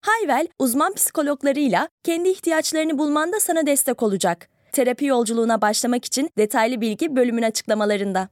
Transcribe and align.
Hayvel, 0.00 0.48
uzman 0.58 0.94
psikologlarıyla 0.94 1.88
kendi 2.04 2.28
ihtiyaçlarını 2.28 2.98
bulmanda 2.98 3.40
sana 3.40 3.66
destek 3.66 4.02
olacak. 4.02 4.48
Terapi 4.72 5.04
yolculuğuna 5.04 5.60
başlamak 5.60 6.04
için 6.04 6.30
detaylı 6.38 6.80
bilgi 6.80 7.16
bölümün 7.16 7.42
açıklamalarında. 7.42 8.28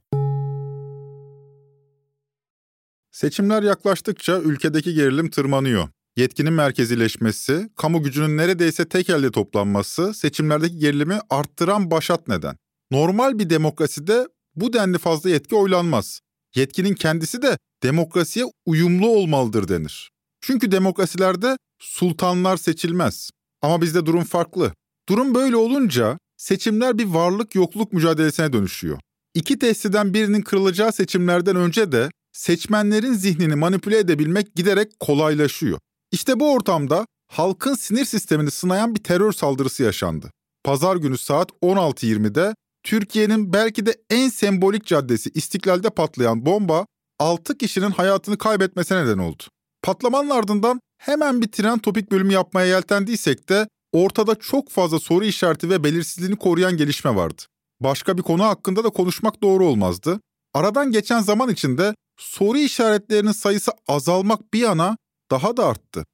Seçimler 3.11 3.63
yaklaştıkça 3.63 4.39
ülkedeki 4.39 4.95
gerilim 4.95 5.31
tırmanıyor. 5.31 5.89
Yetkinin 6.17 6.53
merkezileşmesi, 6.53 7.71
kamu 7.77 8.03
gücünün 8.03 8.37
neredeyse 8.37 8.89
tek 8.89 9.11
elde 9.11 9.31
toplanması 9.31 10.15
seçimlerdeki 10.15 10.79
gerilimi 10.79 11.19
arttıran 11.31 11.91
başat 11.91 12.29
neden. 12.29 12.57
Normal 12.91 13.39
bir 13.39 13.51
demokraside 13.51 14.29
bu 14.55 14.73
denli 14.73 14.99
fazla 14.99 15.31
yetki 15.31 15.55
oylanmaz. 15.55 16.21
Yetkinin 16.55 16.95
kendisi 16.95 17.43
de 17.43 17.59
demokrasiye 17.83 18.45
uyumlu 18.67 19.09
olmalıdır 19.09 19.69
denir. 19.69 20.11
Çünkü 20.41 20.71
demokrasilerde 20.71 21.59
sultanlar 21.79 22.57
seçilmez. 22.57 23.31
Ama 23.63 23.83
bizde 23.83 24.07
durum 24.07 24.25
farklı. 24.25 24.73
Durum 25.09 25.35
böyle 25.35 25.57
olunca 25.57 26.19
seçimler 26.37 26.99
bir 26.99 27.05
varlık 27.05 27.55
yokluk 27.55 27.93
mücadelesine 27.93 28.53
dönüşüyor. 28.53 28.99
İki 29.35 29.59
testiden 29.59 30.15
birinin 30.15 30.43
kırılacağı 30.43 30.93
seçimlerden 30.93 31.57
önce 31.57 31.93
de 31.93 32.11
seçmenlerin 32.33 33.13
zihnini 33.13 33.55
manipüle 33.55 33.99
edebilmek 33.99 34.55
giderek 34.55 35.01
kolaylaşıyor. 35.01 35.79
İşte 36.13 36.41
bu 36.41 36.53
ortamda 36.53 37.07
halkın 37.33 37.75
sinir 37.75 38.05
sistemini 38.05 38.51
sınayan 38.51 38.95
bir 38.95 39.03
terör 39.03 39.33
saldırısı 39.33 39.83
yaşandı. 39.83 40.31
Pazar 40.65 40.97
günü 40.97 41.19
saat 41.19 41.51
16.20'de 41.51 42.55
Türkiye'nin 42.83 43.53
belki 43.53 43.87
de 43.87 43.97
en 44.11 44.29
sembolik 44.29 44.87
caddesi 44.87 45.31
İstiklal'de 45.35 45.91
patlayan 45.91 46.47
bomba 46.47 46.87
6 47.19 47.59
kişinin 47.59 47.91
hayatını 47.91 48.39
kaybetmesine 48.39 49.05
neden 49.05 49.19
oldu. 49.19 49.43
Patlamanın 49.83 50.31
ardından 50.31 50.81
hemen 50.99 51.43
bir 51.43 51.49
tren 51.49 51.79
topik 51.79 52.11
bölümü 52.11 52.33
yapmaya 52.33 52.67
yeltendiysek 52.67 53.49
de 53.49 53.69
ortada 53.93 54.35
çok 54.35 54.71
fazla 54.71 54.99
soru 55.01 55.25
işareti 55.25 55.71
ve 55.71 55.85
belirsizliğini 55.85 56.37
koruyan 56.37 56.77
gelişme 56.77 57.17
vardı. 57.17 57.43
Başka 57.81 58.19
bir 58.19 58.23
konu 58.23 58.45
hakkında 58.45 58.85
da 58.85 58.91
konuşmak 58.91 59.43
doğru 59.43 59.67
olmazdı. 59.67 60.21
Aradan 60.55 60.93
geçen 60.93 61.21
zaman 61.21 61.49
içinde 61.49 61.95
soru 62.19 62.59
işaretlerinin 62.59 63.33
sayısı 63.33 63.73
azalmak 63.89 64.55
bir 64.55 64.59
yana 64.61 64.97
daha 65.31 65.57
da 65.57 65.67
arttı. 65.67 66.05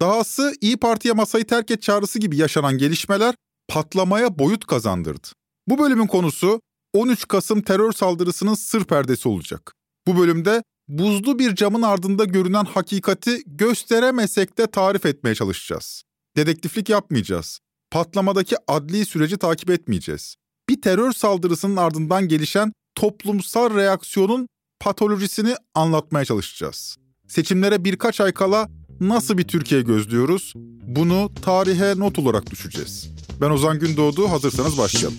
Dahası 0.00 0.54
İyi 0.60 0.76
Parti'ye 0.76 1.14
masayı 1.14 1.46
terk 1.46 1.70
et 1.70 1.82
çağrısı 1.82 2.18
gibi 2.18 2.36
yaşanan 2.36 2.78
gelişmeler 2.78 3.34
patlamaya 3.68 4.38
boyut 4.38 4.66
kazandırdı. 4.66 5.28
Bu 5.66 5.78
bölümün 5.78 6.06
konusu 6.06 6.60
13 6.92 7.28
Kasım 7.28 7.62
terör 7.62 7.92
saldırısının 7.92 8.54
sır 8.54 8.84
perdesi 8.84 9.28
olacak. 9.28 9.72
Bu 10.06 10.18
bölümde 10.18 10.62
buzlu 10.88 11.38
bir 11.38 11.54
camın 11.54 11.82
ardında 11.82 12.24
görünen 12.24 12.64
hakikati 12.64 13.42
gösteremesek 13.46 14.58
de 14.58 14.66
tarif 14.66 15.06
etmeye 15.06 15.34
çalışacağız. 15.34 16.02
Dedektiflik 16.36 16.88
yapmayacağız. 16.88 17.58
Patlamadaki 17.90 18.56
adli 18.68 19.06
süreci 19.06 19.36
takip 19.36 19.70
etmeyeceğiz. 19.70 20.36
Bir 20.68 20.82
terör 20.82 21.12
saldırısının 21.12 21.76
ardından 21.76 22.28
gelişen 22.28 22.72
toplumsal 22.94 23.74
reaksiyonun 23.76 24.48
patolojisini 24.80 25.54
anlatmaya 25.74 26.24
çalışacağız. 26.24 26.96
Seçimlere 27.28 27.84
birkaç 27.84 28.20
ay 28.20 28.32
kala 28.32 28.68
nasıl 29.00 29.38
bir 29.38 29.48
Türkiye 29.48 29.82
gözlüyoruz? 29.82 30.52
Bunu 30.86 31.30
tarihe 31.42 31.98
not 31.98 32.18
olarak 32.18 32.50
düşeceğiz. 32.50 33.10
Ben 33.40 33.50
Ozan 33.50 33.78
Gündoğdu, 33.78 34.30
hazırsanız 34.30 34.78
başlayalım. 34.78 35.18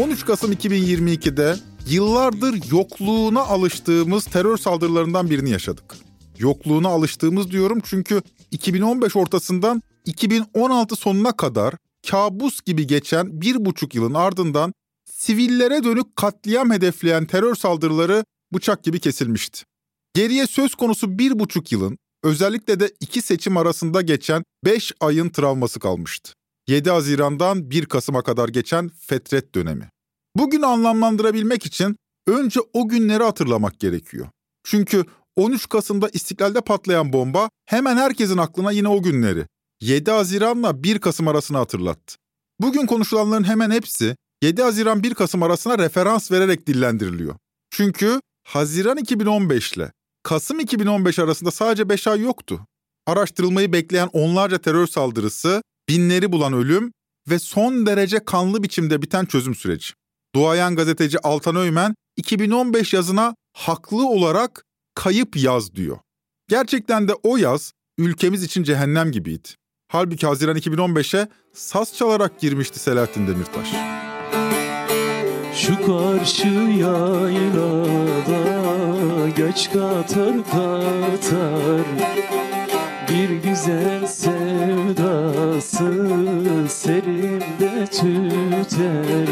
13 0.00 0.24
Kasım 0.24 0.52
2022'de 0.52 1.56
yıllardır 1.88 2.70
yokluğuna 2.70 3.40
alıştığımız 3.40 4.24
terör 4.24 4.56
saldırılarından 4.56 5.30
birini 5.30 5.50
yaşadık. 5.50 5.96
Yokluğuna 6.38 6.88
alıştığımız 6.88 7.50
diyorum 7.50 7.80
çünkü 7.84 8.22
2015 8.50 9.16
ortasından 9.16 9.82
2016 10.04 10.96
sonuna 10.96 11.32
kadar 11.32 11.74
kabus 12.10 12.60
gibi 12.60 12.86
geçen 12.86 13.40
bir 13.40 13.64
buçuk 13.64 13.94
yılın 13.94 14.14
ardından 14.14 14.72
sivillere 15.10 15.84
dönük 15.84 16.16
katliam 16.16 16.70
hedefleyen 16.70 17.26
terör 17.26 17.54
saldırıları 17.54 18.24
bıçak 18.54 18.84
gibi 18.84 19.00
kesilmişti. 19.00 19.62
Geriye 20.14 20.46
söz 20.46 20.74
konusu 20.74 21.18
bir 21.18 21.38
buçuk 21.38 21.72
yılın 21.72 21.98
özellikle 22.24 22.80
de 22.80 22.92
iki 23.00 23.22
seçim 23.22 23.56
arasında 23.56 24.00
geçen 24.00 24.42
beş 24.64 24.92
ayın 25.00 25.28
travması 25.28 25.80
kalmıştı. 25.80 26.39
7 26.68 26.90
Haziran'dan 26.90 27.70
1 27.70 27.86
Kasım'a 27.86 28.22
kadar 28.22 28.48
geçen 28.48 28.88
fetret 28.88 29.54
dönemi. 29.54 29.90
Bugün 30.36 30.62
anlamlandırabilmek 30.62 31.66
için 31.66 31.96
önce 32.26 32.60
o 32.72 32.88
günleri 32.88 33.22
hatırlamak 33.22 33.80
gerekiyor. 33.80 34.26
Çünkü 34.64 35.04
13 35.36 35.68
Kasım'da 35.68 36.08
İstiklal'de 36.12 36.60
patlayan 36.60 37.12
bomba 37.12 37.50
hemen 37.66 37.96
herkesin 37.96 38.36
aklına 38.36 38.70
yine 38.72 38.88
o 38.88 39.02
günleri 39.02 39.46
7 39.80 40.10
Haziran'la 40.10 40.82
1 40.82 40.98
Kasım 40.98 41.28
arasını 41.28 41.58
hatırlattı. 41.58 42.16
Bugün 42.60 42.86
konuşulanların 42.86 43.44
hemen 43.44 43.70
hepsi 43.70 44.16
7 44.42 44.62
Haziran 44.62 45.02
1 45.02 45.14
Kasım 45.14 45.42
arasına 45.42 45.78
referans 45.78 46.32
vererek 46.32 46.66
dillendiriliyor. 46.66 47.34
Çünkü 47.70 48.20
Haziran 48.48 48.96
2015 48.96 49.72
ile 49.72 49.92
Kasım 50.22 50.60
2015 50.60 51.18
arasında 51.18 51.50
sadece 51.50 51.88
5 51.88 52.06
ay 52.06 52.20
yoktu. 52.20 52.60
Araştırılmayı 53.06 53.72
bekleyen 53.72 54.08
onlarca 54.12 54.58
terör 54.58 54.86
saldırısı, 54.86 55.62
binleri 55.90 56.32
bulan 56.32 56.52
ölüm 56.52 56.92
ve 57.30 57.38
son 57.38 57.86
derece 57.86 58.24
kanlı 58.24 58.62
biçimde 58.62 59.02
biten 59.02 59.24
çözüm 59.24 59.54
süreci. 59.54 59.92
Duayen 60.34 60.76
gazeteci 60.76 61.18
Altan 61.18 61.56
Öymen 61.56 61.94
2015 62.16 62.92
yazına 62.94 63.34
haklı 63.56 64.08
olarak 64.08 64.64
kayıp 64.94 65.36
yaz 65.36 65.74
diyor. 65.74 65.98
Gerçekten 66.48 67.08
de 67.08 67.12
o 67.22 67.36
yaz 67.36 67.72
ülkemiz 67.98 68.42
için 68.42 68.62
cehennem 68.62 69.12
gibiydi. 69.12 69.48
Halbuki 69.88 70.26
Haziran 70.26 70.56
2015'e 70.56 71.28
saz 71.54 71.96
çalarak 71.96 72.40
girmişti 72.40 72.78
Selahattin 72.78 73.26
Demirtaş. 73.26 73.68
Şu 75.54 75.86
karşı 75.86 76.48
yaylada 76.78 78.00
göç 79.28 79.70
katar 79.72 80.34
katar 80.50 81.84
Bir 83.10 83.30
güzel 83.30 84.06
sevdası 84.06 85.84
serimde 86.68 87.86
tüter 87.86 89.28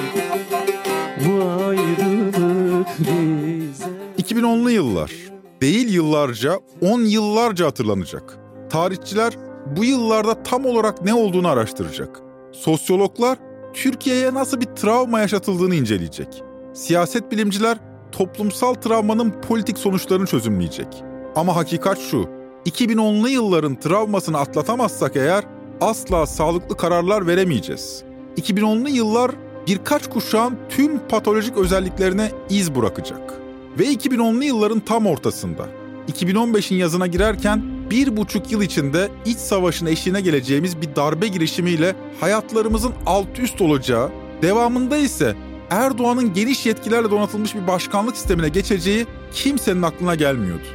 Bu 1.26 1.44
ayrılık 1.64 2.88
bize 2.98 3.90
2010'lu 4.18 4.70
yıllar 4.70 5.12
değil 5.60 5.94
yıllarca, 5.94 6.58
10 6.80 7.00
yıllarca 7.00 7.66
hatırlanacak. 7.66 8.38
Tarihçiler 8.70 9.32
bu 9.76 9.84
yıllarda 9.84 10.42
tam 10.42 10.66
olarak 10.66 11.04
ne 11.04 11.14
olduğunu 11.14 11.48
araştıracak. 11.48 12.20
Sosyologlar 12.52 13.38
Türkiye'ye 13.74 14.34
nasıl 14.34 14.60
bir 14.60 14.66
travma 14.66 15.20
yaşatıldığını 15.20 15.74
inceleyecek. 15.74 16.42
Siyaset 16.74 17.32
bilimciler 17.32 17.78
toplumsal 18.12 18.74
travmanın 18.74 19.30
politik 19.48 19.78
sonuçlarını 19.78 20.26
çözümleyecek. 20.26 21.04
Ama 21.36 21.56
hakikat 21.56 21.98
şu, 21.98 22.37
2010'lu 22.68 23.28
yılların 23.28 23.74
travmasını 23.80 24.38
atlatamazsak 24.38 25.16
eğer 25.16 25.44
asla 25.80 26.26
sağlıklı 26.26 26.76
kararlar 26.76 27.26
veremeyeceğiz. 27.26 28.02
2010'lu 28.36 28.88
yıllar 28.88 29.30
birkaç 29.66 30.10
kuşağın 30.10 30.58
tüm 30.68 30.98
patolojik 31.08 31.56
özelliklerine 31.56 32.30
iz 32.50 32.74
bırakacak. 32.74 33.34
Ve 33.78 33.84
2010'lu 33.84 34.44
yılların 34.44 34.80
tam 34.80 35.06
ortasında, 35.06 35.66
2015'in 36.12 36.78
yazına 36.78 37.06
girerken 37.06 37.62
bir 37.90 38.16
buçuk 38.16 38.52
yıl 38.52 38.62
içinde 38.62 39.08
iç 39.26 39.38
savaşın 39.38 39.86
eşiğine 39.86 40.20
geleceğimiz 40.20 40.80
bir 40.80 40.96
darbe 40.96 41.28
girişimiyle 41.28 41.96
hayatlarımızın 42.20 42.92
alt 43.06 43.38
üst 43.38 43.60
olacağı, 43.60 44.10
devamında 44.42 44.96
ise 44.96 45.36
Erdoğan'ın 45.70 46.34
geniş 46.34 46.66
yetkilerle 46.66 47.10
donatılmış 47.10 47.54
bir 47.54 47.66
başkanlık 47.66 48.16
sistemine 48.16 48.48
geçeceği 48.48 49.06
kimsenin 49.32 49.82
aklına 49.82 50.14
gelmiyordu. 50.14 50.66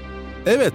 Evet, 0.46 0.74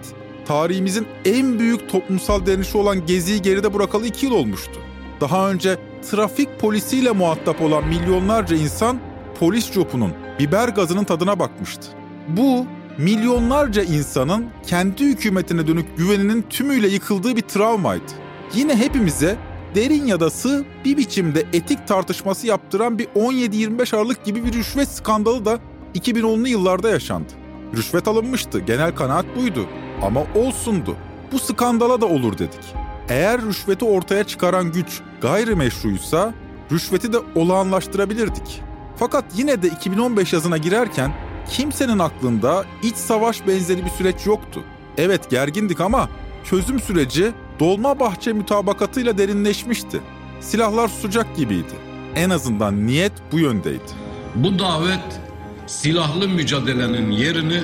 tarihimizin 0.49 1.07
en 1.25 1.59
büyük 1.59 1.89
toplumsal 1.89 2.47
direnişi 2.47 2.79
olan 2.79 3.07
Gezi'yi 3.07 3.43
geride 3.43 3.75
bırakalı 3.75 4.07
iki 4.07 4.27
yıl 4.27 4.33
olmuştu. 4.33 4.81
Daha 5.21 5.51
önce 5.51 5.79
trafik 6.11 6.61
polisiyle 6.61 7.11
muhatap 7.11 7.63
olan 7.63 7.89
milyonlarca 7.89 8.57
insan 8.57 8.99
polis 9.41 9.73
copunun, 9.73 10.13
biber 10.39 10.69
gazının 10.69 11.05
tadına 11.05 11.39
bakmıştı. 11.39 11.89
Bu 12.29 12.67
milyonlarca 12.99 13.83
insanın 13.83 14.47
kendi 14.67 15.05
hükümetine 15.05 15.67
dönük 15.67 15.97
güveninin 15.97 16.43
tümüyle 16.51 16.89
yıkıldığı 16.89 17.37
bir 17.37 17.43
travmaydı. 17.43 18.13
Yine 18.55 18.77
hepimize 18.77 19.37
derin 19.75 20.07
ya 20.07 20.21
da 20.21 20.31
sığ 20.31 20.65
bir 20.85 20.97
biçimde 20.97 21.45
etik 21.53 21.87
tartışması 21.89 22.47
yaptıran 22.47 22.99
bir 22.99 23.07
17-25 23.07 23.97
Aralık 23.97 24.25
gibi 24.25 24.45
bir 24.45 24.53
rüşvet 24.53 24.89
skandalı 24.89 25.45
da 25.45 25.59
2010'lu 25.95 26.49
yıllarda 26.49 26.91
yaşandı. 26.91 27.33
Rüşvet 27.77 28.09
alınmıştı, 28.09 28.61
genel 28.61 28.95
kanaat 28.95 29.27
buydu. 29.37 29.69
Ama 30.03 30.21
olsundu. 30.35 30.97
Bu 31.33 31.39
skandala 31.39 32.01
da 32.01 32.07
olur 32.07 32.39
dedik. 32.39 32.75
Eğer 33.09 33.43
rüşveti 33.43 33.85
ortaya 33.85 34.25
çıkaran 34.25 34.73
güç 34.73 35.01
gayrimeşruysa 35.21 36.35
rüşveti 36.73 37.13
de 37.13 37.19
olağanlaştırabilirdik. 37.35 38.63
Fakat 38.97 39.25
yine 39.37 39.63
de 39.63 39.69
2015 39.69 40.33
yazına 40.33 40.57
girerken 40.57 41.13
kimsenin 41.51 41.99
aklında 41.99 42.65
iç 42.83 42.97
savaş 42.97 43.47
benzeri 43.47 43.85
bir 43.85 43.91
süreç 43.91 44.27
yoktu. 44.27 44.63
Evet 44.99 45.31
gergindik 45.31 45.81
ama 45.81 46.09
çözüm 46.45 46.81
süreci 46.81 47.33
Dolmabahçe 47.61 48.33
mütabakatıyla 48.33 49.19
derinleşmişti. 49.19 50.01
Silahlar 50.41 50.89
susacak 50.89 51.37
gibiydi. 51.37 51.73
En 52.15 52.31
azından 52.31 52.87
niyet 52.87 53.13
bu 53.33 53.39
yöndeydi. 53.39 53.93
Bu 54.35 54.59
davet 54.59 55.21
silahlı 55.67 56.29
mücadelenin 56.29 57.11
yerini 57.11 57.63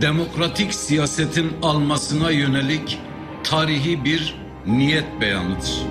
demokratik 0.00 0.74
siyasetin 0.74 1.52
almasına 1.62 2.30
yönelik 2.30 2.98
tarihi 3.44 4.04
bir 4.04 4.34
niyet 4.66 5.20
beyanıdır. 5.20 5.82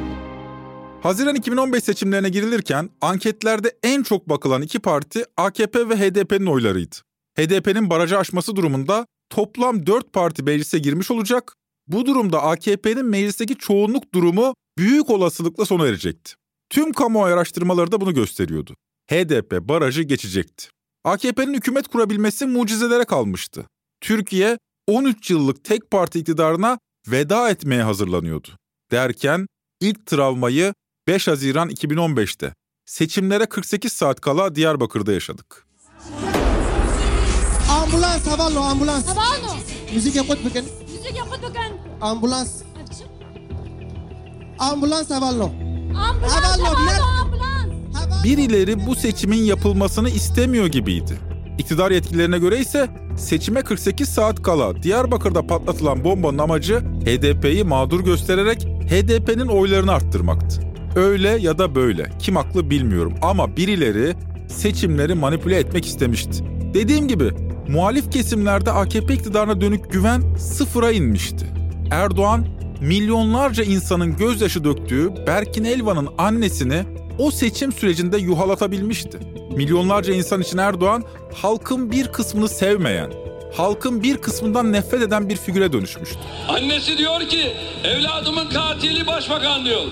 Haziran 1.03 1.35
2015 1.35 1.83
seçimlerine 1.83 2.29
girilirken 2.29 2.89
anketlerde 3.01 3.77
en 3.83 4.03
çok 4.03 4.29
bakılan 4.29 4.61
iki 4.61 4.79
parti 4.79 5.23
AKP 5.37 5.89
ve 5.89 5.95
HDP'nin 5.95 6.45
oylarıydı. 6.45 6.95
HDP'nin 7.37 7.89
barajı 7.89 8.17
aşması 8.17 8.55
durumunda 8.55 9.05
toplam 9.29 9.85
4 9.85 10.13
parti 10.13 10.43
meclise 10.43 10.79
girmiş 10.79 11.11
olacak. 11.11 11.55
Bu 11.87 12.05
durumda 12.05 12.43
AKP'nin 12.43 13.05
meclisteki 13.05 13.55
çoğunluk 13.55 14.13
durumu 14.13 14.53
büyük 14.77 15.09
olasılıkla 15.09 15.65
sona 15.65 15.87
erecekti. 15.87 16.33
Tüm 16.69 16.93
kamuoyu 16.93 17.33
araştırmaları 17.33 17.91
da 17.91 18.01
bunu 18.01 18.13
gösteriyordu. 18.13 18.75
HDP 19.11 19.61
barajı 19.61 20.03
geçecekti. 20.03 20.67
AKP'nin 21.03 21.53
hükümet 21.53 21.87
kurabilmesi 21.87 22.45
mucizelere 22.45 23.05
kalmıştı. 23.05 23.65
Türkiye 24.05 24.57
13 24.87 25.31
yıllık 25.31 25.63
tek 25.63 25.91
parti 25.91 26.19
iktidarına 26.19 26.79
veda 27.07 27.49
etmeye 27.49 27.83
hazırlanıyordu. 27.83 28.47
Derken 28.91 29.47
ilk 29.81 30.05
travmayı 30.05 30.73
5 31.07 31.27
Haziran 31.27 31.69
2015'te 31.69 32.53
seçimlere 32.85 33.45
48 33.45 33.93
saat 33.93 34.21
kala 34.21 34.55
Diyarbakır'da 34.55 35.13
yaşadık. 35.13 35.67
Ambulans 37.69 38.27
Havallo 38.27 38.59
ambulans. 38.59 39.07
Havallo. 39.07 39.57
Müzik 39.93 40.15
yapıp 40.15 40.45
bakın. 40.45 40.65
Müzik 40.81 41.17
yapıp 41.17 41.43
bakın. 41.43 41.77
Ambulans. 42.01 42.61
Ambulans 44.59 45.09
Havallo. 45.09 45.51
Ambulans. 45.97 46.59
Havallo. 46.59 48.23
Birileri 48.23 48.87
bu 48.87 48.95
seçimin 48.95 49.43
yapılmasını 49.43 50.09
istemiyor 50.09 50.67
gibiydi. 50.67 51.34
İktidar 51.59 51.91
yetkililerine 51.91 52.39
göre 52.39 52.59
ise 52.59 52.89
seçime 53.17 53.61
48 53.61 54.09
saat 54.09 54.41
kala 54.41 54.83
Diyarbakır'da 54.83 55.47
patlatılan 55.47 56.03
bombanın 56.03 56.37
amacı 56.37 56.79
HDP'yi 56.79 57.63
mağdur 57.63 57.99
göstererek 57.99 58.67
HDP'nin 58.89 59.47
oylarını 59.47 59.91
arttırmaktı. 59.91 60.61
Öyle 60.95 61.29
ya 61.29 61.57
da 61.57 61.75
böyle 61.75 62.09
kim 62.19 62.35
haklı 62.35 62.69
bilmiyorum 62.69 63.13
ama 63.21 63.57
birileri 63.57 64.15
seçimleri 64.47 65.13
manipüle 65.13 65.59
etmek 65.59 65.85
istemişti. 65.85 66.43
Dediğim 66.73 67.07
gibi 67.07 67.31
muhalif 67.67 68.11
kesimlerde 68.11 68.71
AKP 68.71 69.13
iktidarına 69.13 69.61
dönük 69.61 69.91
güven 69.91 70.35
sıfıra 70.35 70.91
inmişti. 70.91 71.45
Erdoğan 71.91 72.45
milyonlarca 72.81 73.63
insanın 73.63 74.17
gözyaşı 74.17 74.63
döktüğü 74.63 75.09
Berkin 75.27 75.63
Elvan'ın 75.63 76.09
annesini 76.17 76.83
o 77.19 77.31
seçim 77.31 77.71
sürecinde 77.71 78.17
yuhalatabilmişti. 78.17 79.19
Milyonlarca 79.55 80.13
insan 80.13 80.41
için 80.41 80.57
Erdoğan 80.57 81.03
halkın 81.41 81.91
bir 81.91 82.07
kısmını 82.07 82.49
sevmeyen, 82.49 83.13
halkın 83.57 84.03
bir 84.03 84.17
kısmından 84.17 84.73
nefret 84.73 85.01
eden 85.01 85.29
bir 85.29 85.35
figüre 85.37 85.73
dönüşmüştü. 85.73 86.19
Annesi 86.47 86.97
diyor 86.97 87.21
ki 87.21 87.53
evladımın 87.83 88.49
katili 88.49 89.07
başbakan 89.07 89.65
diyor. 89.65 89.83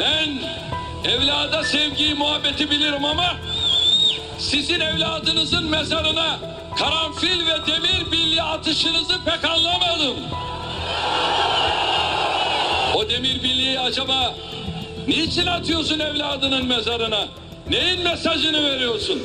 Ben 0.00 0.28
evlada 1.10 1.64
sevgiyi 1.64 2.14
muhabbeti 2.14 2.70
bilirim 2.70 3.04
ama 3.04 3.36
sizin 4.38 4.80
evladınızın 4.80 5.70
mezarına 5.70 6.38
karanfil 6.78 7.46
ve 7.46 7.66
demir 7.66 8.12
bilye 8.12 8.42
atışınızı 8.42 9.14
pek 9.24 9.44
anlamadım. 9.44 10.16
O 12.94 13.08
demir 13.08 13.42
bilyeyi 13.42 13.80
acaba 13.80 14.34
niçin 15.08 15.46
atıyorsun 15.46 15.98
evladının 15.98 16.66
mezarına? 16.66 17.28
Neyin 17.70 18.04
mesajını 18.04 18.62
veriyorsun? 18.70 19.22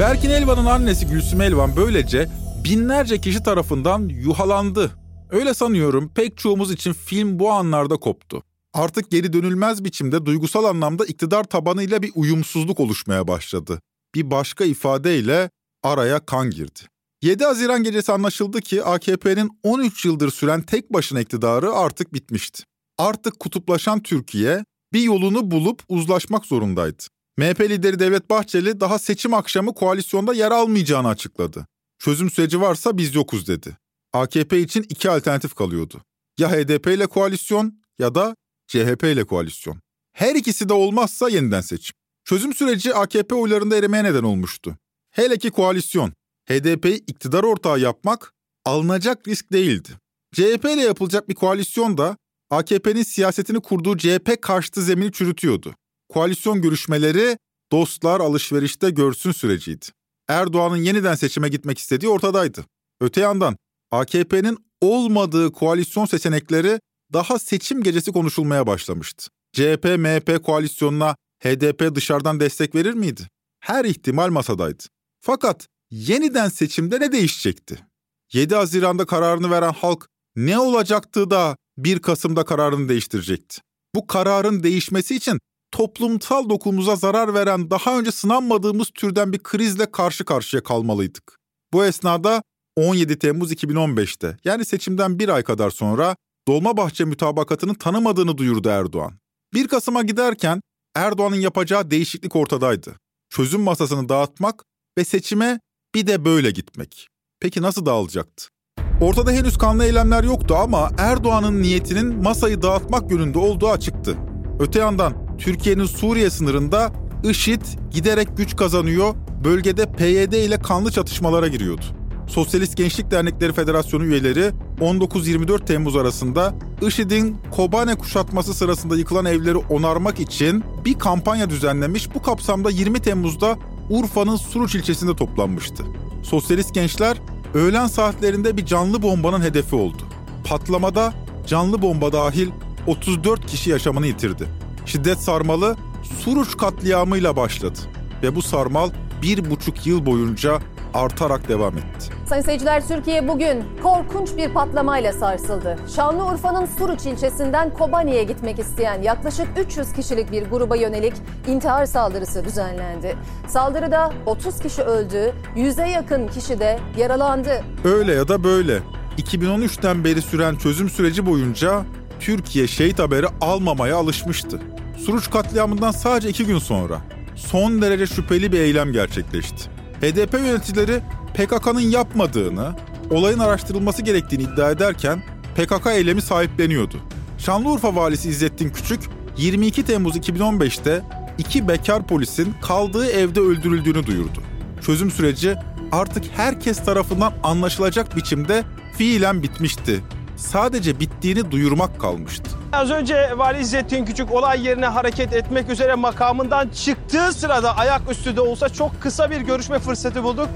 Berkin 0.00 0.30
Elvan'ın 0.30 0.66
annesi 0.66 1.06
Gülsüm 1.06 1.40
Elvan 1.40 1.76
böylece 1.76 2.28
binlerce 2.64 3.20
kişi 3.20 3.42
tarafından 3.42 4.08
yuhalandı. 4.08 4.90
Öyle 5.30 5.54
sanıyorum 5.54 6.12
pek 6.14 6.38
çoğumuz 6.38 6.72
için 6.72 6.92
film 6.92 7.38
bu 7.38 7.50
anlarda 7.52 7.96
koptu. 7.96 8.42
Artık 8.74 9.10
geri 9.10 9.32
dönülmez 9.32 9.84
biçimde 9.84 10.26
duygusal 10.26 10.64
anlamda 10.64 11.04
iktidar 11.06 11.44
tabanıyla 11.44 12.02
bir 12.02 12.12
uyumsuzluk 12.14 12.80
oluşmaya 12.80 13.28
başladı. 13.28 13.80
Bir 14.14 14.30
başka 14.30 14.64
ifadeyle 14.64 15.50
araya 15.82 16.26
kan 16.26 16.50
girdi. 16.50 16.80
7 17.22 17.44
Haziran 17.44 17.82
gecesi 17.82 18.12
anlaşıldı 18.12 18.60
ki 18.60 18.84
AKP'nin 18.84 19.50
13 19.62 20.04
yıldır 20.04 20.30
süren 20.30 20.62
tek 20.62 20.92
başına 20.92 21.20
iktidarı 21.20 21.72
artık 21.72 22.14
bitmişti. 22.14 22.64
Artık 22.98 23.40
kutuplaşan 23.40 24.02
Türkiye 24.02 24.64
bir 24.92 25.02
yolunu 25.02 25.50
bulup 25.50 25.82
uzlaşmak 25.88 26.46
zorundaydı. 26.46 27.02
MHP 27.36 27.60
lideri 27.60 27.98
Devlet 27.98 28.30
Bahçeli 28.30 28.80
daha 28.80 28.98
seçim 28.98 29.34
akşamı 29.34 29.74
koalisyonda 29.74 30.34
yer 30.34 30.50
almayacağını 30.50 31.08
açıkladı. 31.08 31.66
Çözüm 31.98 32.30
süreci 32.30 32.60
varsa 32.60 32.96
biz 32.98 33.14
yokuz 33.14 33.48
dedi. 33.48 33.76
AKP 34.12 34.60
için 34.60 34.82
iki 34.82 35.10
alternatif 35.10 35.54
kalıyordu. 35.54 36.02
Ya 36.38 36.50
HDP 36.50 36.86
ile 36.86 37.06
koalisyon 37.06 37.78
ya 37.98 38.14
da 38.14 38.36
CHP 38.66 39.04
ile 39.04 39.24
koalisyon. 39.24 39.80
Her 40.12 40.34
ikisi 40.34 40.68
de 40.68 40.72
olmazsa 40.72 41.28
yeniden 41.28 41.60
seçim. 41.60 41.94
Çözüm 42.24 42.54
süreci 42.54 42.94
AKP 42.94 43.34
oylarında 43.34 43.76
erimeye 43.76 44.04
neden 44.04 44.22
olmuştu. 44.22 44.76
Hele 45.10 45.38
ki 45.38 45.50
koalisyon, 45.50 46.12
HDP'yi 46.48 46.96
iktidar 47.06 47.42
ortağı 47.42 47.80
yapmak 47.80 48.32
alınacak 48.64 49.28
risk 49.28 49.52
değildi. 49.52 49.88
CHP 50.32 50.64
ile 50.64 50.80
yapılacak 50.80 51.28
bir 51.28 51.34
koalisyon 51.34 51.98
da 51.98 52.16
AKP'nin 52.50 53.02
siyasetini 53.02 53.60
kurduğu 53.60 53.96
CHP 53.96 54.42
karşıtı 54.42 54.82
zemini 54.82 55.12
çürütüyordu. 55.12 55.74
Koalisyon 56.08 56.62
görüşmeleri 56.62 57.38
dostlar 57.72 58.20
alışverişte 58.20 58.90
görsün 58.90 59.32
süreciydi. 59.32 59.86
Erdoğan'ın 60.28 60.76
yeniden 60.76 61.14
seçime 61.14 61.48
gitmek 61.48 61.78
istediği 61.78 62.08
ortadaydı. 62.08 62.64
Öte 63.00 63.20
yandan 63.20 63.56
AKP'nin 63.90 64.58
olmadığı 64.80 65.52
koalisyon 65.52 66.04
seçenekleri 66.04 66.80
daha 67.12 67.38
seçim 67.38 67.82
gecesi 67.82 68.12
konuşulmaya 68.12 68.66
başlamıştı. 68.66 69.26
CHP-MHP 69.56 70.42
koalisyonuna 70.42 71.16
HDP 71.44 71.94
dışarıdan 71.94 72.40
destek 72.40 72.74
verir 72.74 72.94
miydi? 72.94 73.28
Her 73.60 73.84
ihtimal 73.84 74.30
masadaydı. 74.30 74.82
Fakat 75.20 75.66
yeniden 75.90 76.48
seçimde 76.48 77.00
ne 77.00 77.12
değişecekti? 77.12 77.86
7 78.32 78.54
Haziran'da 78.54 79.06
kararını 79.06 79.50
veren 79.50 79.72
halk 79.72 80.08
ne 80.36 80.58
olacaktı 80.58 81.30
da 81.30 81.56
1 81.78 81.98
Kasım'da 81.98 82.44
kararını 82.44 82.88
değiştirecekti? 82.88 83.60
Bu 83.94 84.06
kararın 84.06 84.62
değişmesi 84.62 85.16
için 85.16 85.38
toplumsal 85.70 86.48
dokumuza 86.48 86.96
zarar 86.96 87.34
veren 87.34 87.70
daha 87.70 87.98
önce 87.98 88.12
sınanmadığımız 88.12 88.90
türden 88.94 89.32
bir 89.32 89.38
krizle 89.38 89.90
karşı 89.90 90.24
karşıya 90.24 90.62
kalmalıydık. 90.62 91.38
Bu 91.72 91.84
esnada 91.84 92.42
17 92.76 93.18
Temmuz 93.18 93.52
2015'te 93.52 94.36
yani 94.44 94.64
seçimden 94.64 95.18
bir 95.18 95.28
ay 95.28 95.42
kadar 95.42 95.70
sonra 95.70 96.16
Dolmabahçe 96.48 97.04
mütabakatını 97.04 97.74
tanımadığını 97.74 98.38
duyurdu 98.38 98.68
Erdoğan. 98.68 99.18
1 99.54 99.68
Kasım'a 99.68 100.02
giderken 100.02 100.60
Erdoğan'ın 100.94 101.36
yapacağı 101.36 101.90
değişiklik 101.90 102.36
ortadaydı. 102.36 102.96
Çözüm 103.30 103.60
masasını 103.60 104.08
dağıtmak 104.08 104.64
ve 104.98 105.04
seçime 105.04 105.60
bir 105.94 106.06
de 106.06 106.24
böyle 106.24 106.50
gitmek. 106.50 107.08
Peki 107.40 107.62
nasıl 107.62 107.86
dağılacaktı? 107.86 108.53
Ortada 109.00 109.32
henüz 109.32 109.58
kanlı 109.58 109.84
eylemler 109.84 110.24
yoktu 110.24 110.56
ama 110.58 110.90
Erdoğan'ın 110.98 111.62
niyetinin 111.62 112.22
masayı 112.22 112.62
dağıtmak 112.62 113.10
yönünde 113.10 113.38
olduğu 113.38 113.68
açıktı. 113.68 114.16
Öte 114.58 114.78
yandan 114.78 115.12
Türkiye'nin 115.38 115.84
Suriye 115.84 116.30
sınırında 116.30 116.92
IŞİD 117.24 117.62
giderek 117.90 118.36
güç 118.36 118.56
kazanıyor, 118.56 119.14
bölgede 119.44 119.92
PYD 119.92 120.32
ile 120.32 120.58
kanlı 120.58 120.90
çatışmalara 120.90 121.48
giriyordu. 121.48 121.84
Sosyalist 122.26 122.76
Gençlik 122.76 123.10
Dernekleri 123.10 123.52
Federasyonu 123.52 124.04
üyeleri 124.04 124.50
19-24 124.80 125.64
Temmuz 125.64 125.96
arasında 125.96 126.54
IŞİD'in 126.82 127.36
Kobane 127.50 127.94
kuşatması 127.94 128.54
sırasında 128.54 128.96
yıkılan 128.96 129.24
evleri 129.24 129.56
onarmak 129.56 130.20
için 130.20 130.64
bir 130.84 130.94
kampanya 130.98 131.50
düzenlemiş. 131.50 132.14
Bu 132.14 132.22
kapsamda 132.22 132.70
20 132.70 133.02
Temmuz'da 133.02 133.56
Urfa'nın 133.90 134.36
Suruç 134.36 134.74
ilçesinde 134.74 135.16
toplanmıştı. 135.16 135.84
Sosyalist 136.22 136.74
gençler 136.74 137.16
öğlen 137.54 137.86
saatlerinde 137.86 138.56
bir 138.56 138.66
canlı 138.66 139.02
bombanın 139.02 139.42
hedefi 139.42 139.76
oldu. 139.76 140.02
Patlamada 140.44 141.12
canlı 141.46 141.82
bomba 141.82 142.12
dahil 142.12 142.48
34 142.86 143.46
kişi 143.46 143.70
yaşamını 143.70 144.06
yitirdi. 144.06 144.48
Şiddet 144.86 145.18
sarmalı 145.18 145.76
Suruç 146.04 146.56
katliamıyla 146.56 147.36
başladı 147.36 147.78
ve 148.22 148.34
bu 148.34 148.42
sarmal 148.42 148.90
bir 149.22 149.50
buçuk 149.50 149.86
yıl 149.86 150.06
boyunca 150.06 150.58
artarak 150.94 151.48
devam 151.48 151.78
etti. 151.78 152.12
Sayın 152.34 152.44
seyirciler 152.44 152.88
Türkiye 152.88 153.28
bugün 153.28 153.64
korkunç 153.82 154.36
bir 154.36 154.48
patlamayla 154.48 155.12
sarsıldı. 155.12 155.78
Şanlıurfa'nın 155.96 156.66
Suruç 156.78 157.06
ilçesinden 157.06 157.74
Kobani'ye 157.74 158.24
gitmek 158.24 158.58
isteyen 158.58 159.02
yaklaşık 159.02 159.46
300 159.66 159.92
kişilik 159.92 160.32
bir 160.32 160.42
gruba 160.42 160.76
yönelik 160.76 161.12
intihar 161.46 161.86
saldırısı 161.86 162.44
düzenlendi. 162.44 163.16
Saldırıda 163.48 164.12
30 164.26 164.60
kişi 164.60 164.82
öldü, 164.82 165.32
100'e 165.56 165.90
yakın 165.90 166.28
kişi 166.28 166.60
de 166.60 166.78
yaralandı. 166.98 167.64
Öyle 167.84 168.14
ya 168.14 168.28
da 168.28 168.44
böyle 168.44 168.78
2013'ten 169.18 170.04
beri 170.04 170.22
süren 170.22 170.56
çözüm 170.56 170.90
süreci 170.90 171.26
boyunca 171.26 171.84
Türkiye 172.20 172.66
şehit 172.66 172.98
haberi 172.98 173.26
almamaya 173.40 173.96
alışmıştı. 173.96 174.60
Suruç 174.98 175.30
katliamından 175.30 175.90
sadece 175.90 176.28
iki 176.28 176.46
gün 176.46 176.58
sonra 176.58 177.00
son 177.36 177.82
derece 177.82 178.06
şüpheli 178.06 178.52
bir 178.52 178.60
eylem 178.60 178.92
gerçekleşti. 178.92 179.70
HDP 180.00 180.32
yöneticileri 180.32 181.00
PKK'nın 181.34 181.80
yapmadığını, 181.80 182.74
olayın 183.10 183.38
araştırılması 183.38 184.02
gerektiğini 184.02 184.42
iddia 184.42 184.70
ederken 184.70 185.22
PKK 185.54 185.86
eylemi 185.86 186.22
sahipleniyordu. 186.22 186.96
Şanlıurfa 187.38 187.96
valisi 187.96 188.28
İzzettin 188.28 188.70
Küçük 188.70 189.00
22 189.36 189.84
Temmuz 189.84 190.16
2015'te 190.16 191.02
iki 191.38 191.68
bekar 191.68 192.06
polisin 192.06 192.54
kaldığı 192.62 193.06
evde 193.10 193.40
öldürüldüğünü 193.40 194.06
duyurdu. 194.06 194.42
Çözüm 194.86 195.10
süreci 195.10 195.56
artık 195.92 196.24
herkes 196.36 196.84
tarafından 196.84 197.32
anlaşılacak 197.42 198.16
biçimde 198.16 198.64
fiilen 198.98 199.42
bitmişti. 199.42 200.00
Sadece 200.36 201.00
bittiğini 201.00 201.50
duyurmak 201.50 202.00
kalmıştı. 202.00 202.50
Az 202.72 202.90
önce 202.90 203.38
Vali 203.38 203.60
İzzettin 203.60 204.04
Küçük 204.04 204.32
olay 204.32 204.66
yerine 204.66 204.86
hareket 204.86 205.32
etmek 205.32 205.70
üzere 205.70 205.94
makamından 205.94 206.68
çıktığı 206.68 207.32
sırada 207.32 207.76
ayaküstü 207.76 208.36
de 208.36 208.40
olsa 208.40 208.68
çok 208.68 209.02
kısa 209.02 209.30
bir 209.30 209.40
görüşme 209.40 209.78
fırsatı 209.78 210.22
bulduk. 210.24 210.48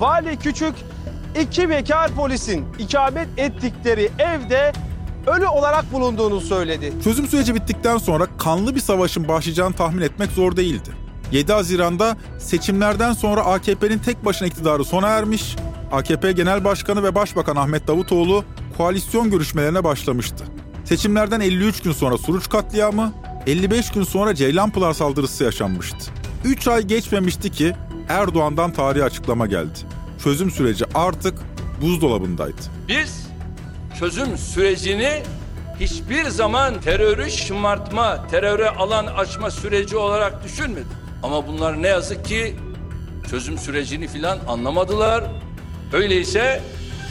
Vali 0.00 0.36
Küçük 0.38 0.74
iki 1.40 1.68
bekar 1.68 2.10
polisin 2.10 2.64
ikamet 2.78 3.28
ettikleri 3.36 4.10
evde 4.18 4.72
ölü 5.26 5.46
olarak 5.46 5.92
bulunduğunu 5.92 6.40
söyledi. 6.40 6.92
Çözüm 7.04 7.28
süreci 7.28 7.54
bittikten 7.54 7.98
sonra 7.98 8.26
kanlı 8.38 8.74
bir 8.74 8.80
savaşın 8.80 9.28
başlayacağını 9.28 9.74
tahmin 9.74 10.02
etmek 10.02 10.30
zor 10.30 10.56
değildi. 10.56 10.90
7 11.32 11.52
Haziran'da 11.52 12.16
seçimlerden 12.38 13.12
sonra 13.12 13.40
AKP'nin 13.40 13.98
tek 13.98 14.24
başına 14.24 14.48
iktidarı 14.48 14.84
sona 14.84 15.08
ermiş, 15.08 15.56
AKP 15.92 16.32
Genel 16.32 16.64
Başkanı 16.64 17.02
ve 17.02 17.14
Başbakan 17.14 17.56
Ahmet 17.56 17.88
Davutoğlu 17.88 18.44
koalisyon 18.76 19.30
görüşmelerine 19.30 19.84
başlamıştı. 19.84 20.44
Seçimlerden 20.84 21.40
53 21.40 21.82
gün 21.82 21.92
sonra 21.92 22.18
Suruç 22.18 22.48
katliamı, 22.48 23.12
55 23.46 23.90
gün 23.90 24.02
sonra 24.02 24.34
Ceylanpınar 24.34 24.92
saldırısı 24.92 25.44
yaşanmıştı. 25.44 25.96
3 26.44 26.68
ay 26.68 26.82
geçmemişti 26.82 27.50
ki 27.50 27.74
Erdoğan'dan 28.10 28.72
tarihi 28.72 29.04
açıklama 29.04 29.46
geldi. 29.46 29.78
Çözüm 30.24 30.50
süreci 30.50 30.84
artık 30.94 31.38
buzdolabındaydı. 31.82 32.60
Biz 32.88 33.26
çözüm 33.98 34.38
sürecini 34.38 35.22
hiçbir 35.80 36.24
zaman 36.24 36.80
terörü 36.80 37.30
şımartma, 37.30 38.26
teröre 38.26 38.68
alan 38.68 39.06
açma 39.06 39.50
süreci 39.50 39.96
olarak 39.96 40.44
düşünmedik. 40.44 40.86
Ama 41.22 41.46
bunlar 41.46 41.82
ne 41.82 41.88
yazık 41.88 42.24
ki 42.24 42.56
çözüm 43.30 43.58
sürecini 43.58 44.08
filan 44.08 44.38
anlamadılar. 44.48 45.24
Öyleyse 45.92 46.62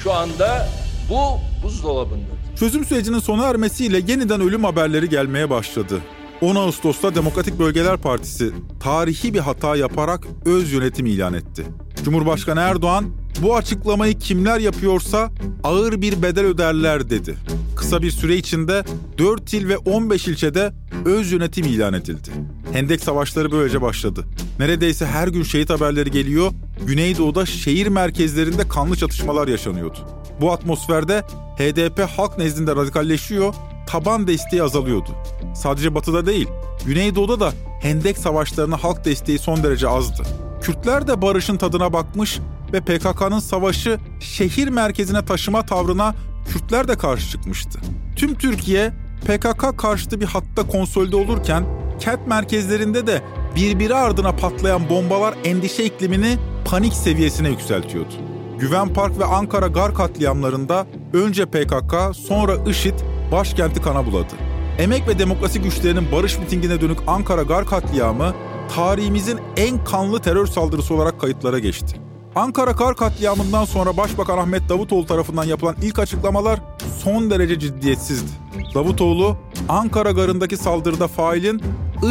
şu 0.03 0.13
anda 0.13 0.69
bu 1.09 1.39
buzdolabında. 1.63 2.29
Çözüm 2.59 2.85
sürecinin 2.85 3.19
sona 3.19 3.47
ermesiyle 3.47 3.97
yeniden 3.97 4.41
ölüm 4.41 4.63
haberleri 4.63 5.09
gelmeye 5.09 5.49
başladı. 5.49 6.01
10 6.41 6.55
Ağustos'ta 6.55 7.15
Demokratik 7.15 7.59
Bölgeler 7.59 7.97
Partisi 7.97 8.51
tarihi 8.79 9.33
bir 9.33 9.39
hata 9.39 9.75
yaparak 9.75 10.27
öz 10.45 10.71
yönetim 10.71 11.05
ilan 11.05 11.33
etti. 11.33 11.65
Cumhurbaşkanı 12.03 12.59
Erdoğan 12.59 13.05
bu 13.41 13.55
açıklamayı 13.55 14.19
kimler 14.19 14.59
yapıyorsa 14.59 15.29
ağır 15.63 16.01
bir 16.01 16.21
bedel 16.21 16.45
öderler 16.45 17.09
dedi. 17.09 17.35
Kısa 17.75 18.01
bir 18.01 18.11
süre 18.11 18.35
içinde 18.35 18.83
4 19.17 19.53
il 19.53 19.67
ve 19.67 19.77
15 19.77 20.27
ilçede 20.27 20.73
öz 21.05 21.31
yönetim 21.31 21.65
ilan 21.65 21.93
edildi. 21.93 22.29
Hendek 22.73 23.01
savaşları 23.01 23.51
böylece 23.51 23.81
başladı. 23.81 24.25
Neredeyse 24.59 25.05
her 25.05 25.27
gün 25.27 25.43
şehit 25.43 25.69
haberleri 25.69 26.11
geliyor, 26.11 26.51
Güneydoğu'da 26.87 27.45
şehir 27.45 27.87
merkezlerinde 27.87 28.67
kanlı 28.67 28.95
çatışmalar 28.95 29.47
yaşanıyordu. 29.47 29.97
Bu 30.41 30.51
atmosferde 30.51 31.21
HDP 31.57 31.99
halk 32.17 32.37
nezdinde 32.37 32.75
radikalleşiyor, 32.75 33.53
taban 33.89 34.27
desteği 34.27 34.63
azalıyordu. 34.63 35.09
Sadece 35.55 35.95
batıda 35.95 36.25
değil, 36.25 36.47
Güneydoğu'da 36.85 37.39
da 37.39 37.53
Hendek 37.81 38.17
savaşlarına 38.17 38.77
halk 38.77 39.05
desteği 39.05 39.39
son 39.39 39.63
derece 39.63 39.87
azdı. 39.87 40.23
Kürtler 40.61 41.07
de 41.07 41.21
barışın 41.21 41.57
tadına 41.57 41.93
bakmış 41.93 42.39
ve 42.73 42.79
PKK'nın 42.81 43.39
savaşı 43.39 43.99
şehir 44.19 44.67
merkezine 44.67 45.25
taşıma 45.25 45.65
tavrına 45.65 46.15
Kürtler 46.49 46.87
de 46.87 46.97
karşı 46.97 47.29
çıkmıştı. 47.29 47.79
Tüm 48.15 48.35
Türkiye 48.35 48.91
PKK 49.25 49.77
karşıtı 49.77 50.21
bir 50.21 50.25
hatta 50.25 50.67
konsolide 50.67 51.15
olurken 51.15 51.65
kent 51.99 52.27
merkezlerinde 52.27 53.07
de 53.07 53.21
birbiri 53.55 53.95
ardına 53.95 54.31
patlayan 54.31 54.89
bombalar 54.89 55.35
endişe 55.43 55.83
iklimini 55.83 56.37
panik 56.65 56.93
seviyesine 56.93 57.49
yükseltiyordu. 57.49 58.13
Güven 58.59 58.93
Park 58.93 59.19
ve 59.19 59.25
Ankara 59.25 59.67
Gar 59.67 59.93
katliamlarında 59.93 60.87
önce 61.13 61.45
PKK 61.45 62.15
sonra 62.15 62.55
IŞİD 62.69 62.99
başkenti 63.31 63.81
kana 63.81 64.05
buladı. 64.05 64.33
Emek 64.77 65.07
ve 65.07 65.19
demokrasi 65.19 65.61
güçlerinin 65.61 66.11
barış 66.11 66.39
mitingine 66.39 66.81
dönük 66.81 66.97
Ankara 67.07 67.43
Gar 67.43 67.65
katliamı 67.65 68.33
tarihimizin 68.75 69.39
en 69.57 69.83
kanlı 69.83 70.19
terör 70.19 70.47
saldırısı 70.47 70.93
olarak 70.93 71.19
kayıtlara 71.19 71.59
geçti. 71.59 72.01
Ankara 72.35 72.75
Kar 72.75 72.95
katliamından 72.95 73.65
sonra 73.65 73.97
Başbakan 73.97 74.37
Ahmet 74.37 74.69
Davutoğlu 74.69 75.05
tarafından 75.05 75.43
yapılan 75.43 75.75
ilk 75.81 75.99
açıklamalar 75.99 76.59
son 77.03 77.29
derece 77.29 77.59
ciddiyetsizdi. 77.59 78.31
Davutoğlu, 78.75 79.37
Ankara 79.69 80.11
Garı'ndaki 80.11 80.57
saldırıda 80.57 81.07
failin 81.07 81.61